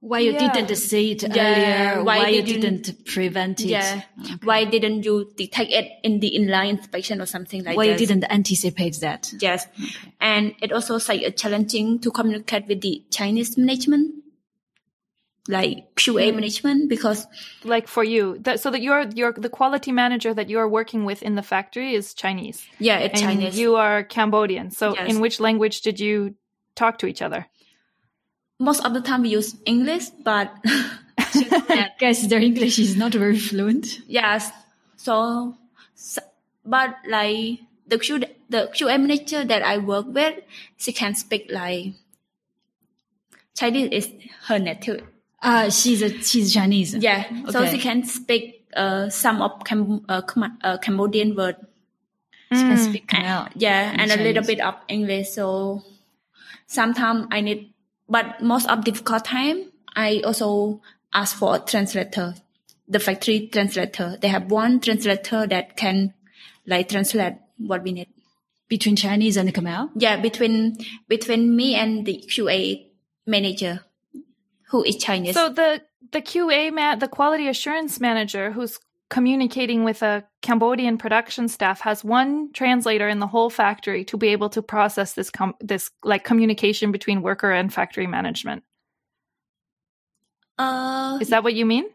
[0.01, 0.53] why you yeah.
[0.53, 1.91] didn't see it yeah.
[1.93, 2.05] earlier?
[2.05, 3.69] Why, why you didn't prevent it?
[3.69, 4.03] Yeah.
[4.21, 4.35] Okay.
[4.45, 7.93] Why didn't you detect it in the inline inspection or something like why that?
[7.93, 9.33] Why you didn't anticipate that?
[9.41, 9.67] Yes.
[9.67, 10.13] Okay.
[10.21, 14.15] And it also like challenging to communicate with the Chinese management
[15.49, 16.35] like QA mm.
[16.35, 17.27] management because
[17.65, 21.23] like for you that so that you're you're the quality manager that you're working with
[21.23, 22.67] in the factory is Chinese.
[22.79, 23.59] Yeah, it's and Chinese.
[23.59, 24.71] You are Cambodian.
[24.71, 25.11] So yes.
[25.11, 26.35] in which language did you
[26.79, 27.47] talk to each other?
[28.59, 30.51] Most of the time we use English, but
[31.19, 34.01] I guess their English is not very fluent.
[34.07, 34.51] Yes.
[34.97, 35.55] So,
[35.95, 36.23] so
[36.64, 40.41] but like the Q the QA manager that I work with,
[40.77, 41.95] she can speak like
[43.55, 44.12] Chinese is
[44.47, 45.07] her native
[45.43, 46.95] uh, she's a she's Chinese.
[46.95, 47.51] Yeah, okay.
[47.51, 50.23] so she can speak uh, some of Cam- uh,
[50.62, 51.57] uh, Cambodian word.
[52.53, 53.53] She can speak Khmer.
[53.55, 54.17] Yeah, and Chinese.
[54.17, 55.31] a little bit of English.
[55.31, 55.83] So
[56.68, 57.74] sometimes I need,
[58.09, 60.81] but most of difficult time I also
[61.12, 62.35] ask for a translator,
[62.87, 64.16] the factory translator.
[64.20, 66.14] They have one translator that can
[66.66, 68.09] like translate what we need
[68.68, 69.90] between Chinese and Khmer.
[69.96, 70.76] Yeah, between
[71.09, 72.87] between me and the QA
[73.26, 73.81] manager
[74.68, 75.35] who is Chinese.
[75.35, 78.78] So the the QA man, the quality assurance manager, who's
[79.11, 84.29] communicating with a Cambodian production staff, has one translator in the whole factory to be
[84.29, 88.62] able to process this com- this like communication between worker and factory management.
[90.59, 91.87] Uh, is that what you mean?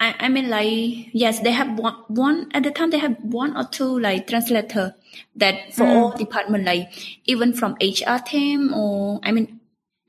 [0.00, 2.90] I, I mean, like yes, they have one one at the time.
[2.90, 4.94] They have one or two like translator
[5.36, 5.96] that for mm.
[5.96, 9.60] all department, like even from HR team or I mean,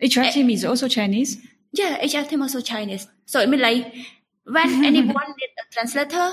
[0.01, 1.37] HR team is also Chinese.
[1.71, 3.07] Yeah, HR team also Chinese.
[3.25, 3.93] So I mean like
[4.51, 6.31] when anyone need a translator,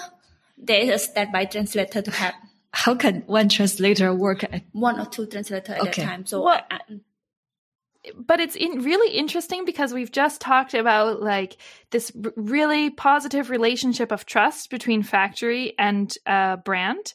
[0.59, 2.35] there is a standby translator to help.
[2.73, 6.03] How can one translator work at one or two translator at okay.
[6.03, 6.27] a time?
[6.27, 6.81] So well, I,
[8.15, 11.57] but it's in really interesting because we've just talked about like
[11.91, 17.15] this r- really positive relationship of trust between factory and uh, brand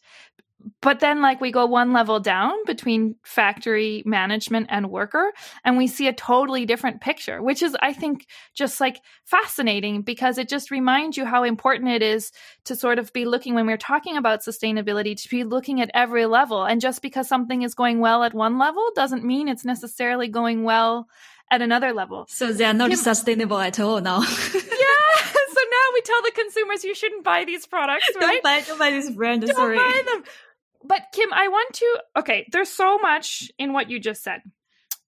[0.82, 5.32] but then like we go one level down between factory management and worker
[5.63, 10.38] and we see a totally different picture which is i think just like fascinating because
[10.38, 12.32] it just reminds you how important it is
[12.65, 16.26] to sort of be looking when we're talking about sustainability to be looking at every
[16.26, 16.63] level.
[16.63, 20.63] And just because something is going well at one level doesn't mean it's necessarily going
[20.63, 21.08] well
[21.50, 22.26] at another level.
[22.30, 24.24] So they are not sustainable at all now.
[24.54, 25.12] Yeah
[25.54, 28.21] so now we tell the consumers you shouldn't buy these products right?
[28.21, 29.78] don't buy, don't buy this brand don't sorry.
[29.78, 30.24] buy them
[30.84, 34.41] but Kim, I want to okay, there's so much in what you just said.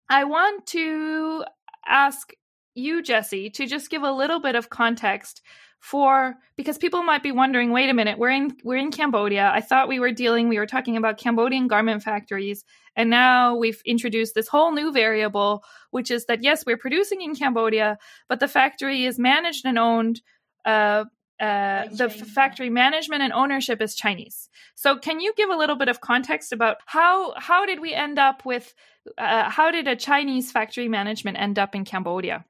[0.10, 1.46] I want to
[1.88, 2.34] ask
[2.76, 5.42] you, Jessie, to just give a little bit of context
[5.80, 9.52] for because people might be wondering, wait a minute, we're in we're in Cambodia.
[9.54, 12.64] I thought we were dealing, we were talking about Cambodian garment factories,
[12.96, 17.36] and now we've introduced this whole new variable, which is that yes, we're producing in
[17.36, 17.98] Cambodia,
[18.30, 20.22] but the factory is managed and owned
[20.66, 21.04] uh,
[21.40, 24.50] uh, the factory management and ownership is Chinese.
[24.76, 28.20] So, can you give a little bit of context about how how did we end
[28.20, 28.74] up with
[29.18, 32.46] uh, how did a Chinese factory management end up in Cambodia?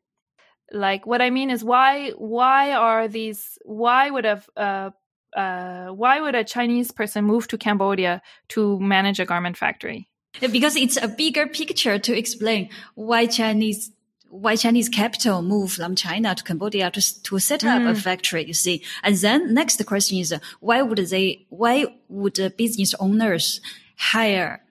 [0.72, 4.92] Like, what I mean is, why why are these why would a uh,
[5.36, 10.10] uh, why would a Chinese person move to Cambodia to manage a garment factory?
[10.40, 13.92] Because it's a bigger picture to explain why Chinese
[14.34, 17.92] why Chinese capital move from China to Cambodia to, to set up mm.
[17.92, 18.84] a factory, you see.
[19.04, 23.62] And then next question is, why would they, why would the business owners
[23.96, 24.64] hire,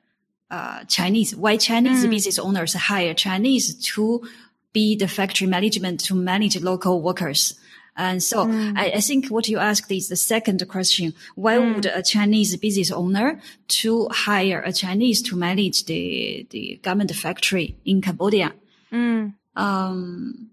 [0.50, 1.36] uh, Chinese?
[1.36, 2.10] Why Chinese mm.
[2.10, 4.28] business owners hire Chinese to
[4.72, 7.54] be the factory management to manage local workers?
[7.96, 8.76] And so mm.
[8.76, 11.14] I, I, think what you asked is the second question.
[11.36, 11.74] Why mm.
[11.76, 17.76] would a Chinese business owner to hire a Chinese to manage the, the garment factory
[17.84, 18.54] in Cambodia?
[18.90, 19.34] Mm.
[19.56, 20.50] Um,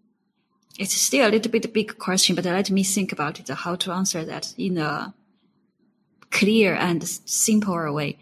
[0.78, 3.92] it's still a little bit big question, but let me think about it, how to
[3.92, 5.14] answer that in a
[6.32, 8.18] clear and simpler way.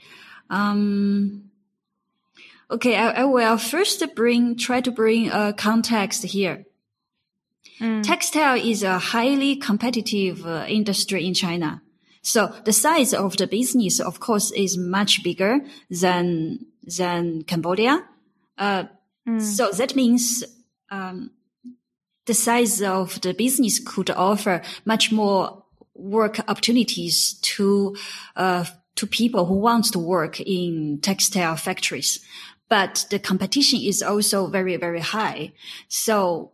[0.49, 1.51] Um,
[2.71, 6.65] okay, I, I, will first bring, try to bring a context here.
[7.80, 8.03] Mm.
[8.03, 11.82] Textile is a highly competitive uh, industry in China.
[12.21, 15.59] So the size of the business, of course, is much bigger
[15.89, 16.65] than,
[16.97, 18.03] than Cambodia.
[18.57, 18.86] Uh,
[19.28, 19.41] mm.
[19.41, 20.43] so that means,
[20.91, 21.31] um,
[22.25, 25.63] the size of the business could offer much more
[25.95, 27.95] work opportunities to,
[28.35, 28.65] uh,
[28.95, 32.19] to people who want to work in textile factories.
[32.69, 35.53] But the competition is also very, very high.
[35.88, 36.51] So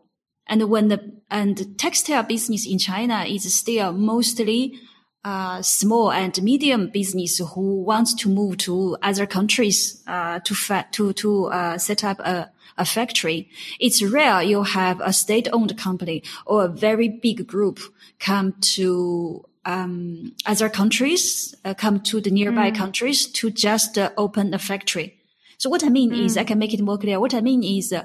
[0.48, 4.80] and when the, and textile business in China is still mostly,
[5.26, 10.88] uh, small and medium business who wants to move to other countries, uh, to, fa-
[10.92, 13.50] to, to, uh, set up a, a factory.
[13.80, 17.80] It's rare you have a state owned company or a very big group
[18.20, 22.76] come to, um, other countries, uh, come to the nearby mm.
[22.76, 25.18] countries to just uh, open a factory.
[25.58, 26.26] So what I mean mm.
[26.26, 27.20] is I can make it more clear.
[27.20, 28.04] What I mean is, uh,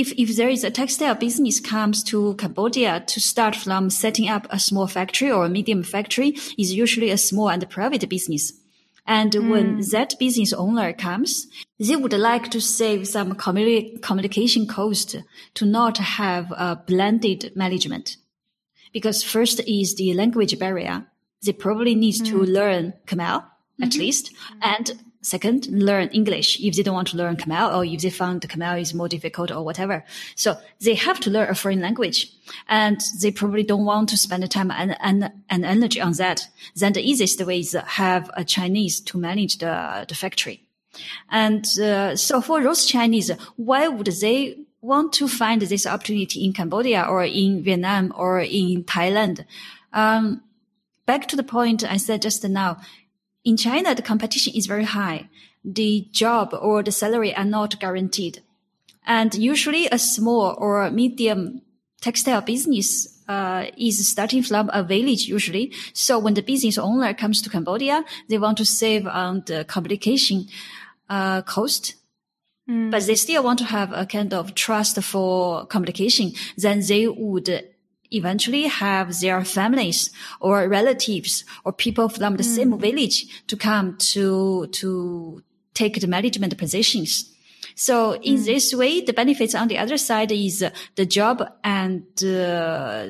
[0.00, 4.46] if, if there is a textile business comes to Cambodia to start from setting up
[4.50, 8.52] a small factory or a medium factory is usually a small and private business.
[9.06, 9.50] And mm.
[9.50, 11.46] when that business owner comes,
[11.78, 15.16] they would like to save some communi- communication cost
[15.54, 18.16] to not have a blended management.
[18.92, 21.06] Because first is the language barrier.
[21.42, 22.26] They probably need mm.
[22.26, 23.44] to learn Khmer,
[23.80, 24.00] at mm-hmm.
[24.00, 24.34] least.
[24.60, 24.92] And
[25.26, 28.46] Second, learn English if they don't want to learn Khmer or if they found the
[28.46, 30.04] Khmer is more difficult or whatever.
[30.36, 32.32] So they have to learn a foreign language
[32.68, 36.46] and they probably don't want to spend time and, and, and energy on that.
[36.76, 40.62] Then the easiest way is have a Chinese to manage the, the factory.
[41.28, 46.52] And uh, so for those Chinese, why would they want to find this opportunity in
[46.52, 49.44] Cambodia or in Vietnam or in Thailand?
[49.92, 50.42] Um,
[51.04, 52.78] back to the point I said just now,
[53.46, 55.28] in China, the competition is very high.
[55.64, 58.42] The job or the salary are not guaranteed.
[59.06, 61.62] And usually a small or medium
[62.00, 65.72] textile business uh, is starting from a village usually.
[65.92, 70.48] So when the business owner comes to Cambodia, they want to save on the communication
[71.08, 71.94] uh, cost.
[72.68, 72.90] Mm.
[72.90, 76.32] But they still want to have a kind of trust for communication.
[76.56, 77.48] Then they would
[78.10, 82.54] eventually have their families or relatives or people from the mm.
[82.56, 85.42] same village to come to, to
[85.74, 87.32] take the management positions.
[87.74, 88.44] So in mm.
[88.44, 93.08] this way, the benefits on the other side is the job and uh,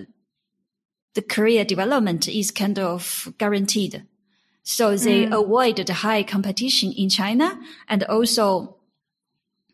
[1.15, 4.05] the career development is kind of guaranteed.
[4.63, 5.41] So they mm.
[5.41, 8.76] avoid the high competition in China and also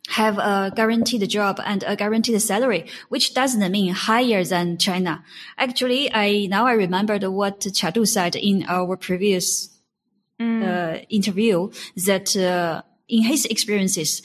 [0.09, 5.25] have a guaranteed job and a guaranteed salary, which doesn't mean higher than China.
[5.57, 9.71] Actually, I now I remembered what Chadu said in our previous
[10.41, 10.63] mm.
[10.63, 11.71] uh, interview
[12.05, 14.23] that uh, in his experiences,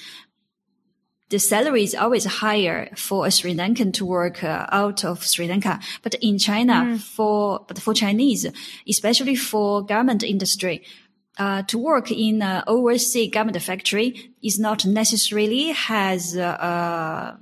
[1.29, 5.47] the salary is always higher for a Sri Lankan to work uh, out of Sri
[5.47, 5.79] Lanka.
[6.01, 6.99] But in China, mm.
[7.01, 8.45] for, but for Chinese,
[8.87, 10.83] especially for garment industry,
[11.37, 17.35] uh, to work in an overseas garment factory is not necessarily has uh,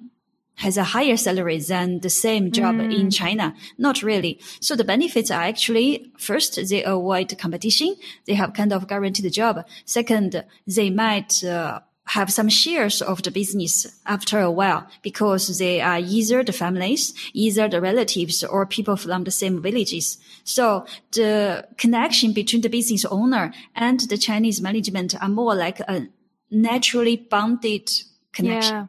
[0.56, 2.98] has a higher salary than the same job mm.
[2.98, 3.54] in China.
[3.78, 4.40] Not really.
[4.62, 7.96] So the benefits are actually first they avoid competition.
[8.26, 9.66] They have kind of guaranteed job.
[9.86, 15.82] Second, they might uh, have some shares of the business after a while because they
[15.82, 20.18] are either the families, either the relatives or people from the same villages.
[20.44, 26.08] So the connection between the business owner and the Chinese management are more like a
[26.52, 27.90] naturally bonded
[28.34, 28.76] connection.
[28.76, 28.88] Yeah.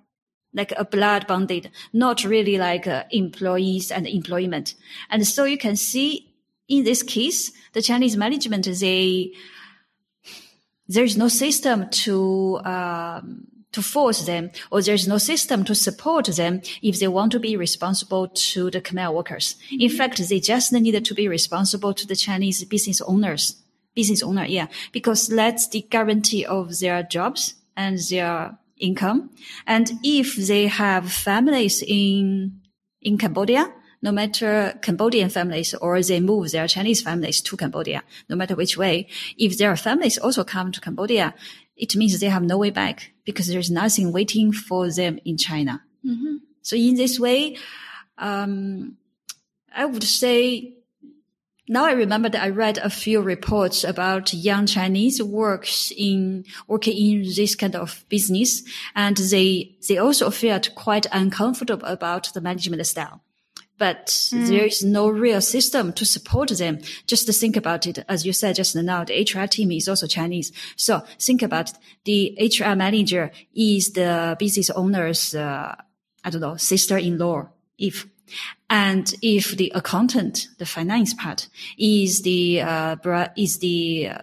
[0.52, 4.74] Like a blood bonded, not really like uh, employees and employment.
[5.10, 6.26] And so you can see
[6.68, 9.32] in this case, the Chinese management, they,
[10.88, 16.62] there's no system to um, to force them, or there's no system to support them
[16.82, 19.56] if they want to be responsible to the Khmer workers.
[19.66, 19.80] Mm-hmm.
[19.82, 23.62] In fact, they just need to be responsible to the Chinese business owners.
[23.94, 29.30] Business owner, yeah, because that's the guarantee of their jobs and their income.
[29.66, 32.60] And if they have families in
[33.00, 33.72] in Cambodia,
[34.06, 38.78] no matter Cambodian families or they move their Chinese families to Cambodia, no matter which
[38.78, 41.34] way, if their families also come to Cambodia,
[41.76, 45.82] it means they have no way back because there's nothing waiting for them in China.
[46.04, 46.36] Mm-hmm.
[46.62, 47.56] So in this way,
[48.16, 48.96] um,
[49.74, 50.76] I would say
[51.68, 56.96] now I remember that I read a few reports about young Chinese works in working
[56.96, 58.62] in this kind of business,
[58.94, 63.20] and they they also felt quite uncomfortable about the management style.
[63.78, 64.46] But mm.
[64.48, 66.78] there is no real system to support them.
[67.06, 70.06] Just to think about it, as you said just now, the HR team is also
[70.06, 70.52] Chinese.
[70.76, 71.76] So think about it.
[72.04, 75.74] the HR manager is the business owner's, uh,
[76.24, 77.48] I don't know, sister-in-law,
[77.78, 78.06] if
[78.68, 81.48] and if the accountant, the finance part,
[81.78, 82.96] is the uh,
[83.36, 84.18] is the uh,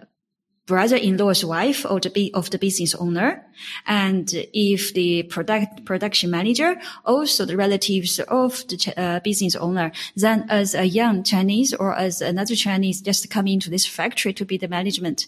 [0.66, 3.44] brother-in-law's wife of the of the business owner,
[3.86, 10.46] and if the product production manager also the relatives of the uh, business owner, then
[10.48, 14.56] as a young Chinese or as another Chinese just come into this factory to be
[14.56, 15.26] the management,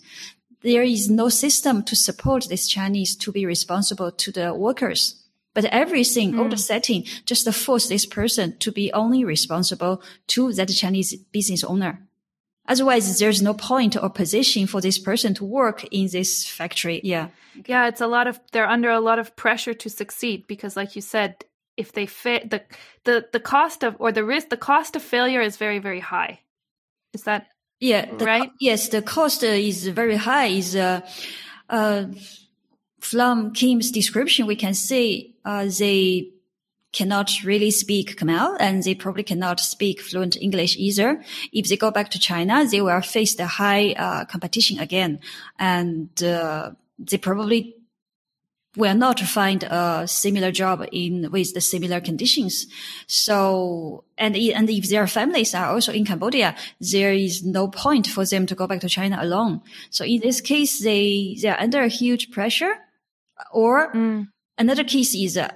[0.63, 5.23] there is no system to support this Chinese to be responsible to the workers.
[5.55, 6.39] But everything, mm.
[6.39, 6.61] all the hmm.
[6.61, 12.06] setting, just force this person to be only responsible to that Chinese business owner.
[12.69, 17.01] Otherwise, there's no point or position for this person to work in this factory.
[17.05, 17.29] Yeah.
[17.67, 17.89] Yeah.
[17.89, 21.03] It's a lot of, they're under a lot of pressure to succeed because like you
[21.03, 21.45] said,
[21.77, 22.63] if they fit the,
[23.05, 26.41] the, the cost of, or the risk, the cost of failure is very, very high.
[27.13, 27.47] Is that
[27.81, 28.51] yeah, right?
[28.59, 30.47] yes, the cost is very high.
[30.47, 31.03] Is uh,
[31.69, 32.07] uh,
[33.01, 36.31] from Kim's description, we can see uh, they
[36.97, 41.23] cannot really speak Khmer and they probably cannot speak fluent English either.
[41.53, 45.21] If they go back to China, they will face the high uh, competition again,
[45.59, 47.75] and uh, they probably
[48.77, 52.67] will not find a similar job in with the similar conditions.
[53.07, 58.25] So, and and if their families are also in Cambodia, there is no point for
[58.25, 59.61] them to go back to China alone.
[59.91, 62.75] So in this case, they they are under a huge pressure
[63.53, 64.29] or mm.
[64.57, 65.53] another case is uh,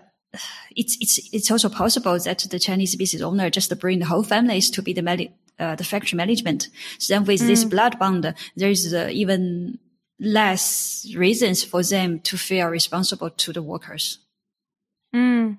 [0.76, 4.70] it's it's it's also possible that the Chinese business owner just bring the whole families
[4.70, 6.68] to be the uh, the factory management.
[6.98, 7.46] So then with mm.
[7.46, 9.78] this blood bond, there is uh, even
[10.18, 14.18] less reasons for them to feel responsible to the workers.
[15.14, 15.58] Mm.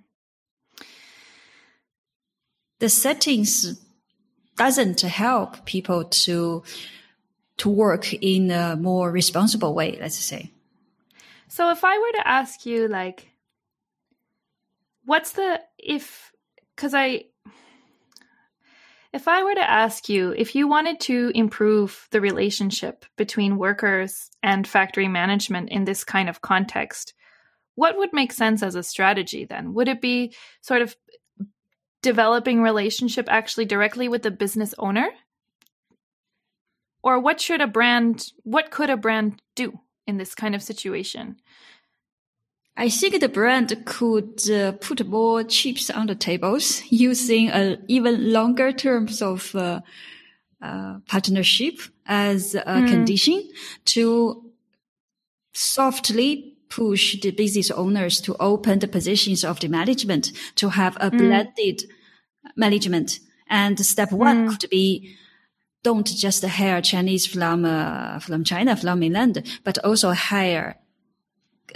[2.80, 3.80] The settings
[4.56, 6.64] doesn't help people to
[7.58, 9.98] to work in a more responsible way.
[10.00, 10.52] Let's say.
[11.48, 13.31] So if I were to ask you, like,
[15.06, 16.32] what's the, if,
[16.76, 17.26] because I,
[19.14, 24.30] if I were to ask you if you wanted to improve the relationship between workers
[24.42, 27.14] and factory management in this kind of context,
[27.76, 29.74] what would make sense as a strategy then?
[29.74, 30.96] Would it be sort of
[32.02, 35.10] developing relationship actually directly with the business owner?
[37.04, 39.80] Or what should a brand, what could a brand do?
[40.08, 41.38] in this kind of situation?
[42.78, 48.32] I think the brand could uh, put more chips on the tables using a even
[48.32, 49.82] longer terms of uh,
[50.62, 52.88] uh, partnership as a mm.
[52.90, 53.50] condition
[53.86, 54.52] to
[55.54, 61.12] softly push the business owners to open the positions of the management to have a
[61.12, 61.18] mm.
[61.18, 61.84] blended
[62.56, 63.20] management.
[63.50, 64.50] And step one mm.
[64.50, 65.18] could be
[65.84, 70.78] don't just hire Chinese from uh, from China, from mainland, but also hire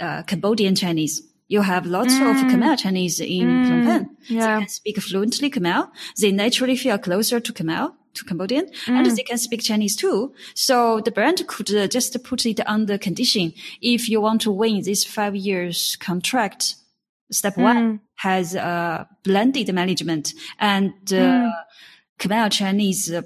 [0.00, 1.22] uh, Cambodian Chinese.
[1.48, 2.30] You have lots mm.
[2.30, 3.66] of Khmer Chinese in mm.
[3.66, 4.16] Phnom Penh.
[4.28, 4.40] Yeah.
[4.40, 5.88] They can speak fluently Khmer.
[6.20, 8.88] They naturally feel closer to Khmer, to Cambodian, mm.
[8.88, 10.34] and they can speak Chinese too.
[10.54, 14.82] So the brand could uh, just put it the condition if you want to win
[14.82, 16.76] this five years contract.
[17.30, 18.00] Step one mm.
[18.16, 21.52] has uh, blended management and uh, mm.
[22.20, 23.22] Khmer Chinese uh,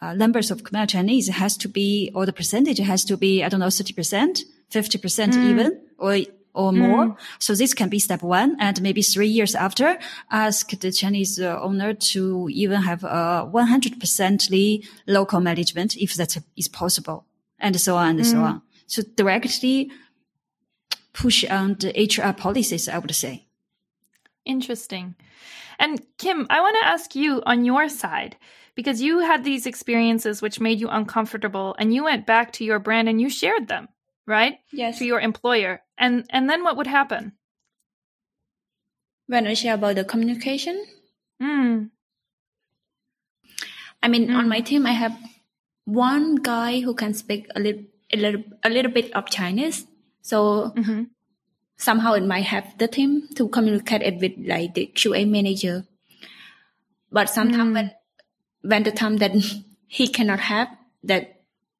[0.00, 3.48] uh, numbers of Khmer Chinese has to be, or the percentage has to be, I
[3.48, 5.50] don't know, 30%, 50% mm.
[5.50, 6.18] even, or,
[6.54, 6.78] or mm.
[6.78, 7.16] more.
[7.38, 8.56] So this can be step one.
[8.58, 9.98] And maybe three years after,
[10.30, 16.68] ask the Chinese uh, owner to even have a 100% local management if that is
[16.68, 17.26] possible
[17.58, 18.30] and so on and mm.
[18.30, 18.62] so on.
[18.86, 19.90] So directly
[21.12, 23.46] push on the HR policies, I would say.
[24.44, 25.14] Interesting.
[25.78, 28.36] And Kim, I want to ask you on your side,
[28.78, 32.78] because you had these experiences which made you uncomfortable and you went back to your
[32.78, 33.88] brand and you shared them,
[34.24, 34.58] right?
[34.72, 34.98] Yes.
[34.98, 35.80] To your employer.
[35.98, 37.32] And and then what would happen?
[39.26, 40.86] When I share about the communication?
[41.42, 41.90] Mm.
[44.02, 44.36] I mean, mm.
[44.36, 45.18] on my team I have
[45.84, 47.82] one guy who can speak a little
[48.12, 49.86] a little a little bit of Chinese.
[50.22, 51.04] So mm-hmm.
[51.76, 55.84] somehow it might help the team to communicate it with like the QA manager.
[57.10, 57.74] But sometimes mm.
[57.74, 57.90] when
[58.62, 59.32] when the time that
[59.88, 60.68] he cannot have
[61.02, 61.37] that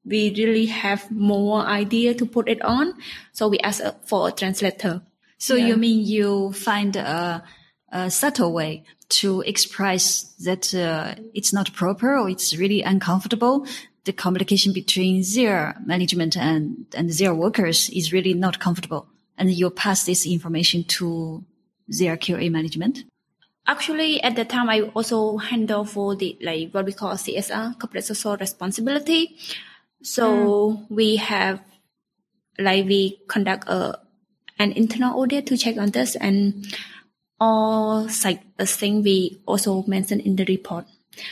[0.09, 2.95] we really have more idea to put it on
[3.33, 5.03] so we ask for a translator
[5.39, 5.67] so yeah.
[5.67, 7.43] you mean you find a,
[7.93, 13.67] a subtle way to express that uh, it's not proper or it's really uncomfortable,
[14.05, 19.07] the communication between their management and, and their workers is really not comfortable.
[19.37, 21.45] And you pass this information to
[21.87, 23.05] their QA management.
[23.67, 28.05] Actually, at the time, I also handle for the like what we call CSR, corporate
[28.05, 29.37] social responsibility.
[30.03, 30.87] So mm.
[30.91, 31.61] we have
[32.59, 33.99] like we conduct a
[34.59, 36.67] an internal audit to check on this and
[37.41, 40.87] all like a thing we also mentioned in the report.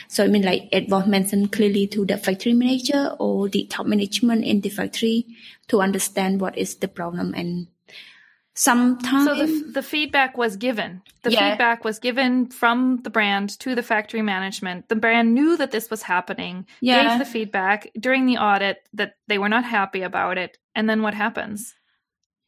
[0.07, 3.85] So I mean like it was mentioned clearly to the factory manager or the top
[3.85, 5.25] management in the factory
[5.67, 7.67] to understand what is the problem and
[8.57, 11.01] sometimes so the, the feedback was given.
[11.21, 11.51] The yeah.
[11.51, 14.89] feedback was given from the brand to the factory management.
[14.89, 17.09] The brand knew that this was happening yeah.
[17.09, 21.03] gave the feedback during the audit that they were not happy about it and then
[21.03, 21.75] what happens?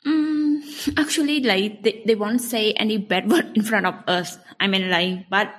[0.06, 4.38] Mm, actually like they, they won't say any bad word in front of us.
[4.60, 5.54] I mean like but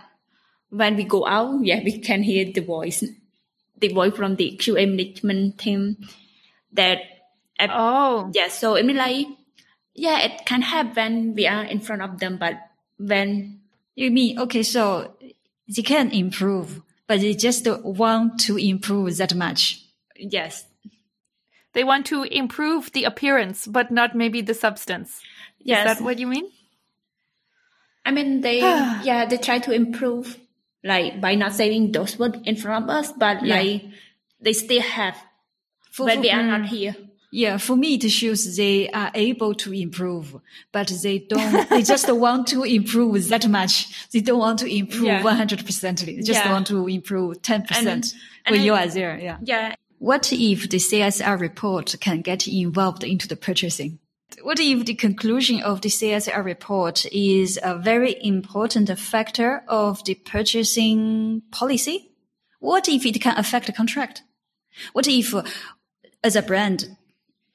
[0.70, 3.04] when we go out yeah we can hear the voice
[3.78, 5.96] the voice from the qa management team
[6.72, 6.98] that
[7.58, 8.30] oh.
[8.32, 9.26] yeah so i mean like
[10.00, 12.54] yeah, it can happen when we are in front of them, but
[12.98, 13.60] when
[13.94, 15.14] you mean okay, so
[15.68, 19.84] they can improve, but they just want to improve that much.
[20.16, 20.64] Yes.
[21.74, 25.20] They want to improve the appearance, but not maybe the substance.
[25.58, 25.86] Yes.
[25.86, 26.50] Is that what you mean?
[28.04, 28.58] I mean, they,
[29.04, 30.38] yeah, they try to improve,
[30.82, 33.54] like, by not saying those words in front of us, but yeah.
[33.54, 33.84] like,
[34.40, 35.16] they still have
[35.98, 36.66] when we are not mm.
[36.66, 36.96] here.
[37.32, 40.34] Yeah, for me, it shows they are able to improve,
[40.72, 44.10] but they don't, they just want to improve that much.
[44.10, 45.22] They don't want to improve yeah.
[45.22, 46.04] 100%.
[46.04, 46.52] They just yeah.
[46.52, 48.14] want to improve 10% and, and
[48.48, 49.18] when I, you are there.
[49.18, 49.38] Yeah.
[49.42, 49.74] Yeah.
[49.98, 54.00] What if the CSR report can get involved into the purchasing?
[54.42, 60.14] What if the conclusion of the CSR report is a very important factor of the
[60.14, 62.10] purchasing policy?
[62.58, 64.22] What if it can affect the contract?
[64.92, 65.34] What if,
[66.24, 66.96] as a brand,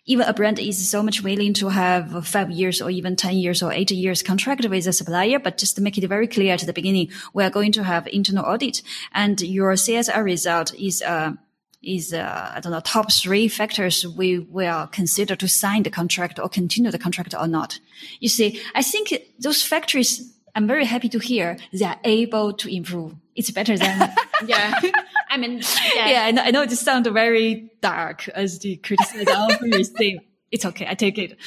[0.06, 3.64] even a brand is so much willing to have five years or even 10 years
[3.64, 6.62] or eight years contract with a supplier, but just to make it very clear at
[6.62, 8.82] the beginning, we are going to have internal audit
[9.14, 11.34] and your CSR result is, uh,
[11.82, 16.40] is, uh, I don't know, top three factors we will consider to sign the contract
[16.40, 17.80] or continue the contract or not.
[18.20, 22.74] You see, I think those factories, I'm very happy to hear they are able to
[22.74, 23.16] improve.
[23.36, 24.14] It's better than,
[24.46, 24.80] yeah.
[25.36, 25.62] I mean,
[25.94, 30.22] yeah, yeah I, know, I know it sounds very dark as the criticism of thing.
[30.50, 30.88] It's okay.
[30.88, 31.38] I take it.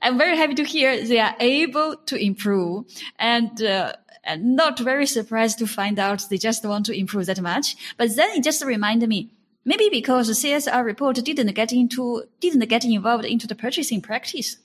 [0.00, 2.86] I'm very happy to hear they are able to improve
[3.18, 3.92] and, uh,
[4.24, 7.76] and not very surprised to find out they just want to improve that much.
[7.98, 9.34] But then it just reminded me,
[9.66, 14.56] maybe because the CSR report didn't get into, didn't get involved into the purchasing practice.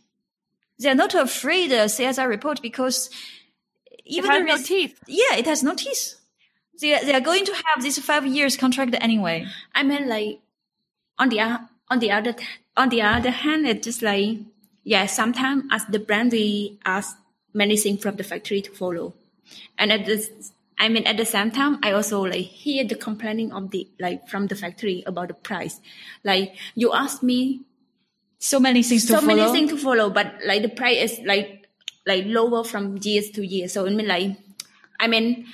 [0.80, 3.10] They are not afraid of CSR report because
[4.06, 5.00] even it has no teeth.
[5.08, 6.21] Yeah, it has no teeth.
[6.82, 9.46] They they are going to have this five years contract anyway.
[9.74, 10.40] I mean, like
[11.18, 11.40] on the
[11.90, 12.36] on the other
[12.76, 14.40] on the other hand, it's just like
[14.84, 15.06] yeah.
[15.06, 17.16] Sometimes as the brand, we ask
[17.54, 19.14] many things from the factory to follow,
[19.78, 20.32] and at this.
[20.80, 24.28] I mean, at the same time, I also like hear the complaining of the like
[24.28, 25.80] from the factory about the price.
[26.24, 27.62] Like you ask me,
[28.40, 29.36] so many things so to follow.
[29.36, 31.68] many things to follow, but like the price is like
[32.08, 33.68] like lower from years to year.
[33.68, 34.36] So I mean, like,
[35.00, 35.46] I mean,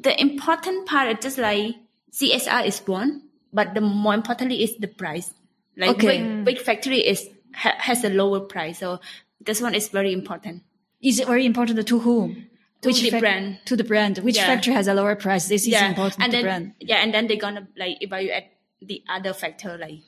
[0.00, 1.76] the important part is just like
[2.12, 3.22] CSR is one,
[3.52, 5.34] but the more importantly is the price.
[5.76, 6.22] Like okay.
[6.22, 9.00] big, big factory is ha, has a lower price, so
[9.40, 10.62] this one is very important.
[11.02, 12.46] Is it very important to whom?
[12.82, 13.58] To Which the brand.
[13.66, 14.18] To the brand.
[14.18, 14.46] Which yeah.
[14.46, 15.48] factory has a lower price?
[15.48, 16.72] This is important and to then, brand.
[16.80, 18.44] Yeah, and then they're gonna like evaluate
[18.80, 20.00] the other factor like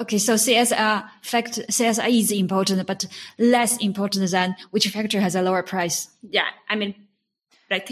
[0.00, 3.04] Okay, so CSR fact CSR is important, but
[3.36, 6.08] less important than which factory has a lower price.
[6.22, 6.94] Yeah, I mean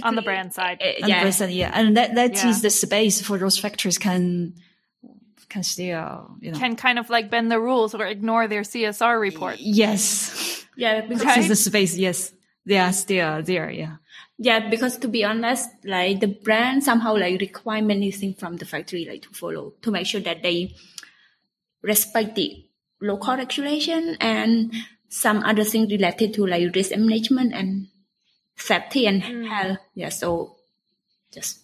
[0.03, 0.81] on the brand side.
[0.83, 1.29] Uh, yeah.
[1.29, 1.71] Brand, yeah.
[1.73, 2.49] And that, that yeah.
[2.49, 4.55] is the space for those factories can,
[5.49, 6.59] can still, you know.
[6.59, 9.57] Can kind of like bend the rules or ignore their CSR report.
[9.59, 10.65] Yes.
[10.77, 11.01] Yeah.
[11.09, 11.39] Because right?
[11.39, 11.97] is the space.
[11.97, 12.33] Yes.
[12.65, 13.71] They are still there.
[13.71, 13.97] Yeah.
[14.39, 14.69] Yeah.
[14.69, 19.07] Because to be honest, like the brand somehow like require many things from the factory
[19.09, 20.75] like to follow to make sure that they
[21.83, 22.65] respect the
[23.01, 24.73] local regulation and
[25.09, 27.89] some other things related to like risk management and
[28.57, 29.49] safety and mm.
[29.49, 29.79] health.
[29.95, 30.11] Yeah.
[30.11, 30.57] So
[31.33, 31.61] just.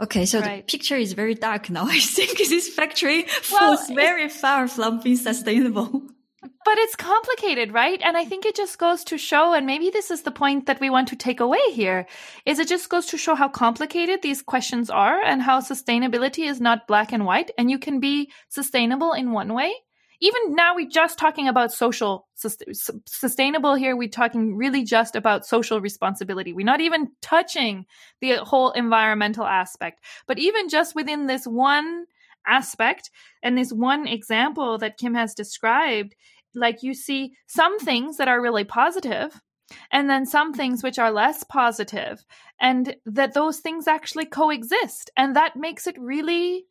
[0.00, 0.66] Okay, so right.
[0.66, 1.86] the picture is very dark now.
[1.88, 6.02] I think this factory well, falls very far from being sustainable.
[6.64, 8.00] But it's complicated, right?
[8.02, 10.80] And I think it just goes to show, and maybe this is the point that
[10.80, 12.06] we want to take away here,
[12.44, 16.60] is it just goes to show how complicated these questions are and how sustainability is
[16.60, 17.50] not black and white.
[17.56, 19.74] And you can be sustainable in one way
[20.20, 22.26] even now we're just talking about social
[23.06, 26.52] sustainable here we're talking really just about social responsibility.
[26.52, 27.86] We're not even touching
[28.20, 30.00] the whole environmental aspect.
[30.26, 32.06] But even just within this one
[32.46, 33.10] aspect
[33.42, 36.14] and this one example that kim has described
[36.54, 39.40] like you see some things that are really positive
[39.90, 42.24] and then some things which are less positive
[42.60, 45.10] and that those things actually coexist.
[45.16, 46.66] And that makes it really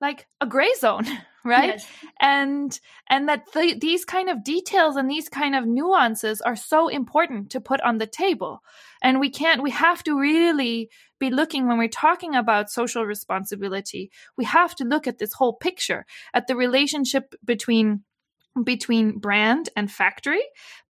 [0.00, 1.06] like a gray zone
[1.46, 1.74] right?
[1.76, 1.86] Yes.
[2.20, 6.88] and and that th- these kind of details and these kind of nuances are so
[6.88, 8.60] important to put on the table.
[9.02, 14.10] And we can't we have to really be looking when we're talking about social responsibility
[14.36, 18.02] we have to look at this whole picture at the relationship between
[18.62, 20.42] between brand and factory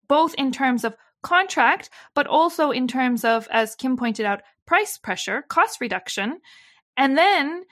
[0.08, 4.98] both in terms of contract but also in terms of as kim pointed out price
[4.98, 6.40] pressure cost reduction.
[6.96, 7.64] And then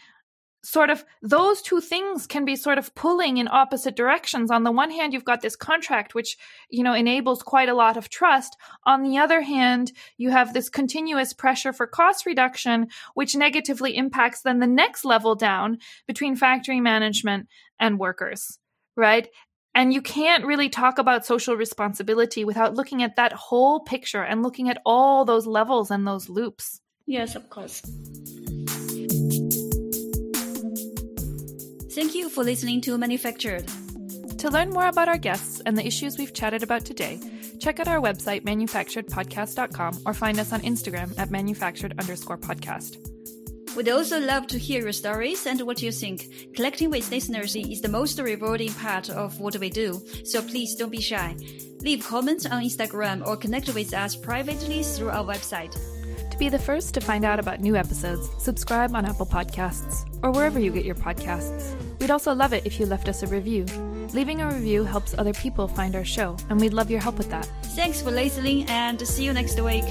[0.64, 4.52] sort of those two things can be sort of pulling in opposite directions.
[4.52, 6.38] On the one hand you've got this contract which
[6.70, 8.56] you know enables quite a lot of trust.
[8.86, 14.42] On the other hand you have this continuous pressure for cost reduction which negatively impacts
[14.42, 17.48] then the next level down between factory management
[17.80, 18.60] and workers
[18.96, 19.30] right?
[19.74, 24.44] And you can't really talk about social responsibility without looking at that whole picture and
[24.44, 26.82] looking at all those levels and those loops.
[27.08, 27.82] Yes of course
[31.94, 33.68] Thank you for listening to Manufactured.
[34.38, 37.20] To learn more about our guests and the issues we've chatted about today,
[37.60, 42.96] check out our website, manufacturedpodcast.com, or find us on Instagram at manufactured underscore podcast.
[43.76, 46.54] We'd also love to hear your stories and what you think.
[46.56, 50.92] Collecting with listeners is the most rewarding part of what we do, so please don't
[50.92, 51.36] be shy.
[51.82, 55.78] Leave comments on Instagram or connect with us privately through our website.
[56.42, 60.60] Be the first to find out about new episodes, subscribe on Apple Podcasts or wherever
[60.60, 61.76] you get your podcasts.
[62.00, 63.64] We'd also love it if you left us a review.
[64.16, 67.30] Leaving a review helps other people find our show, and we'd love your help with
[67.30, 67.46] that.
[67.76, 69.86] Thanks for listening, and see you next week.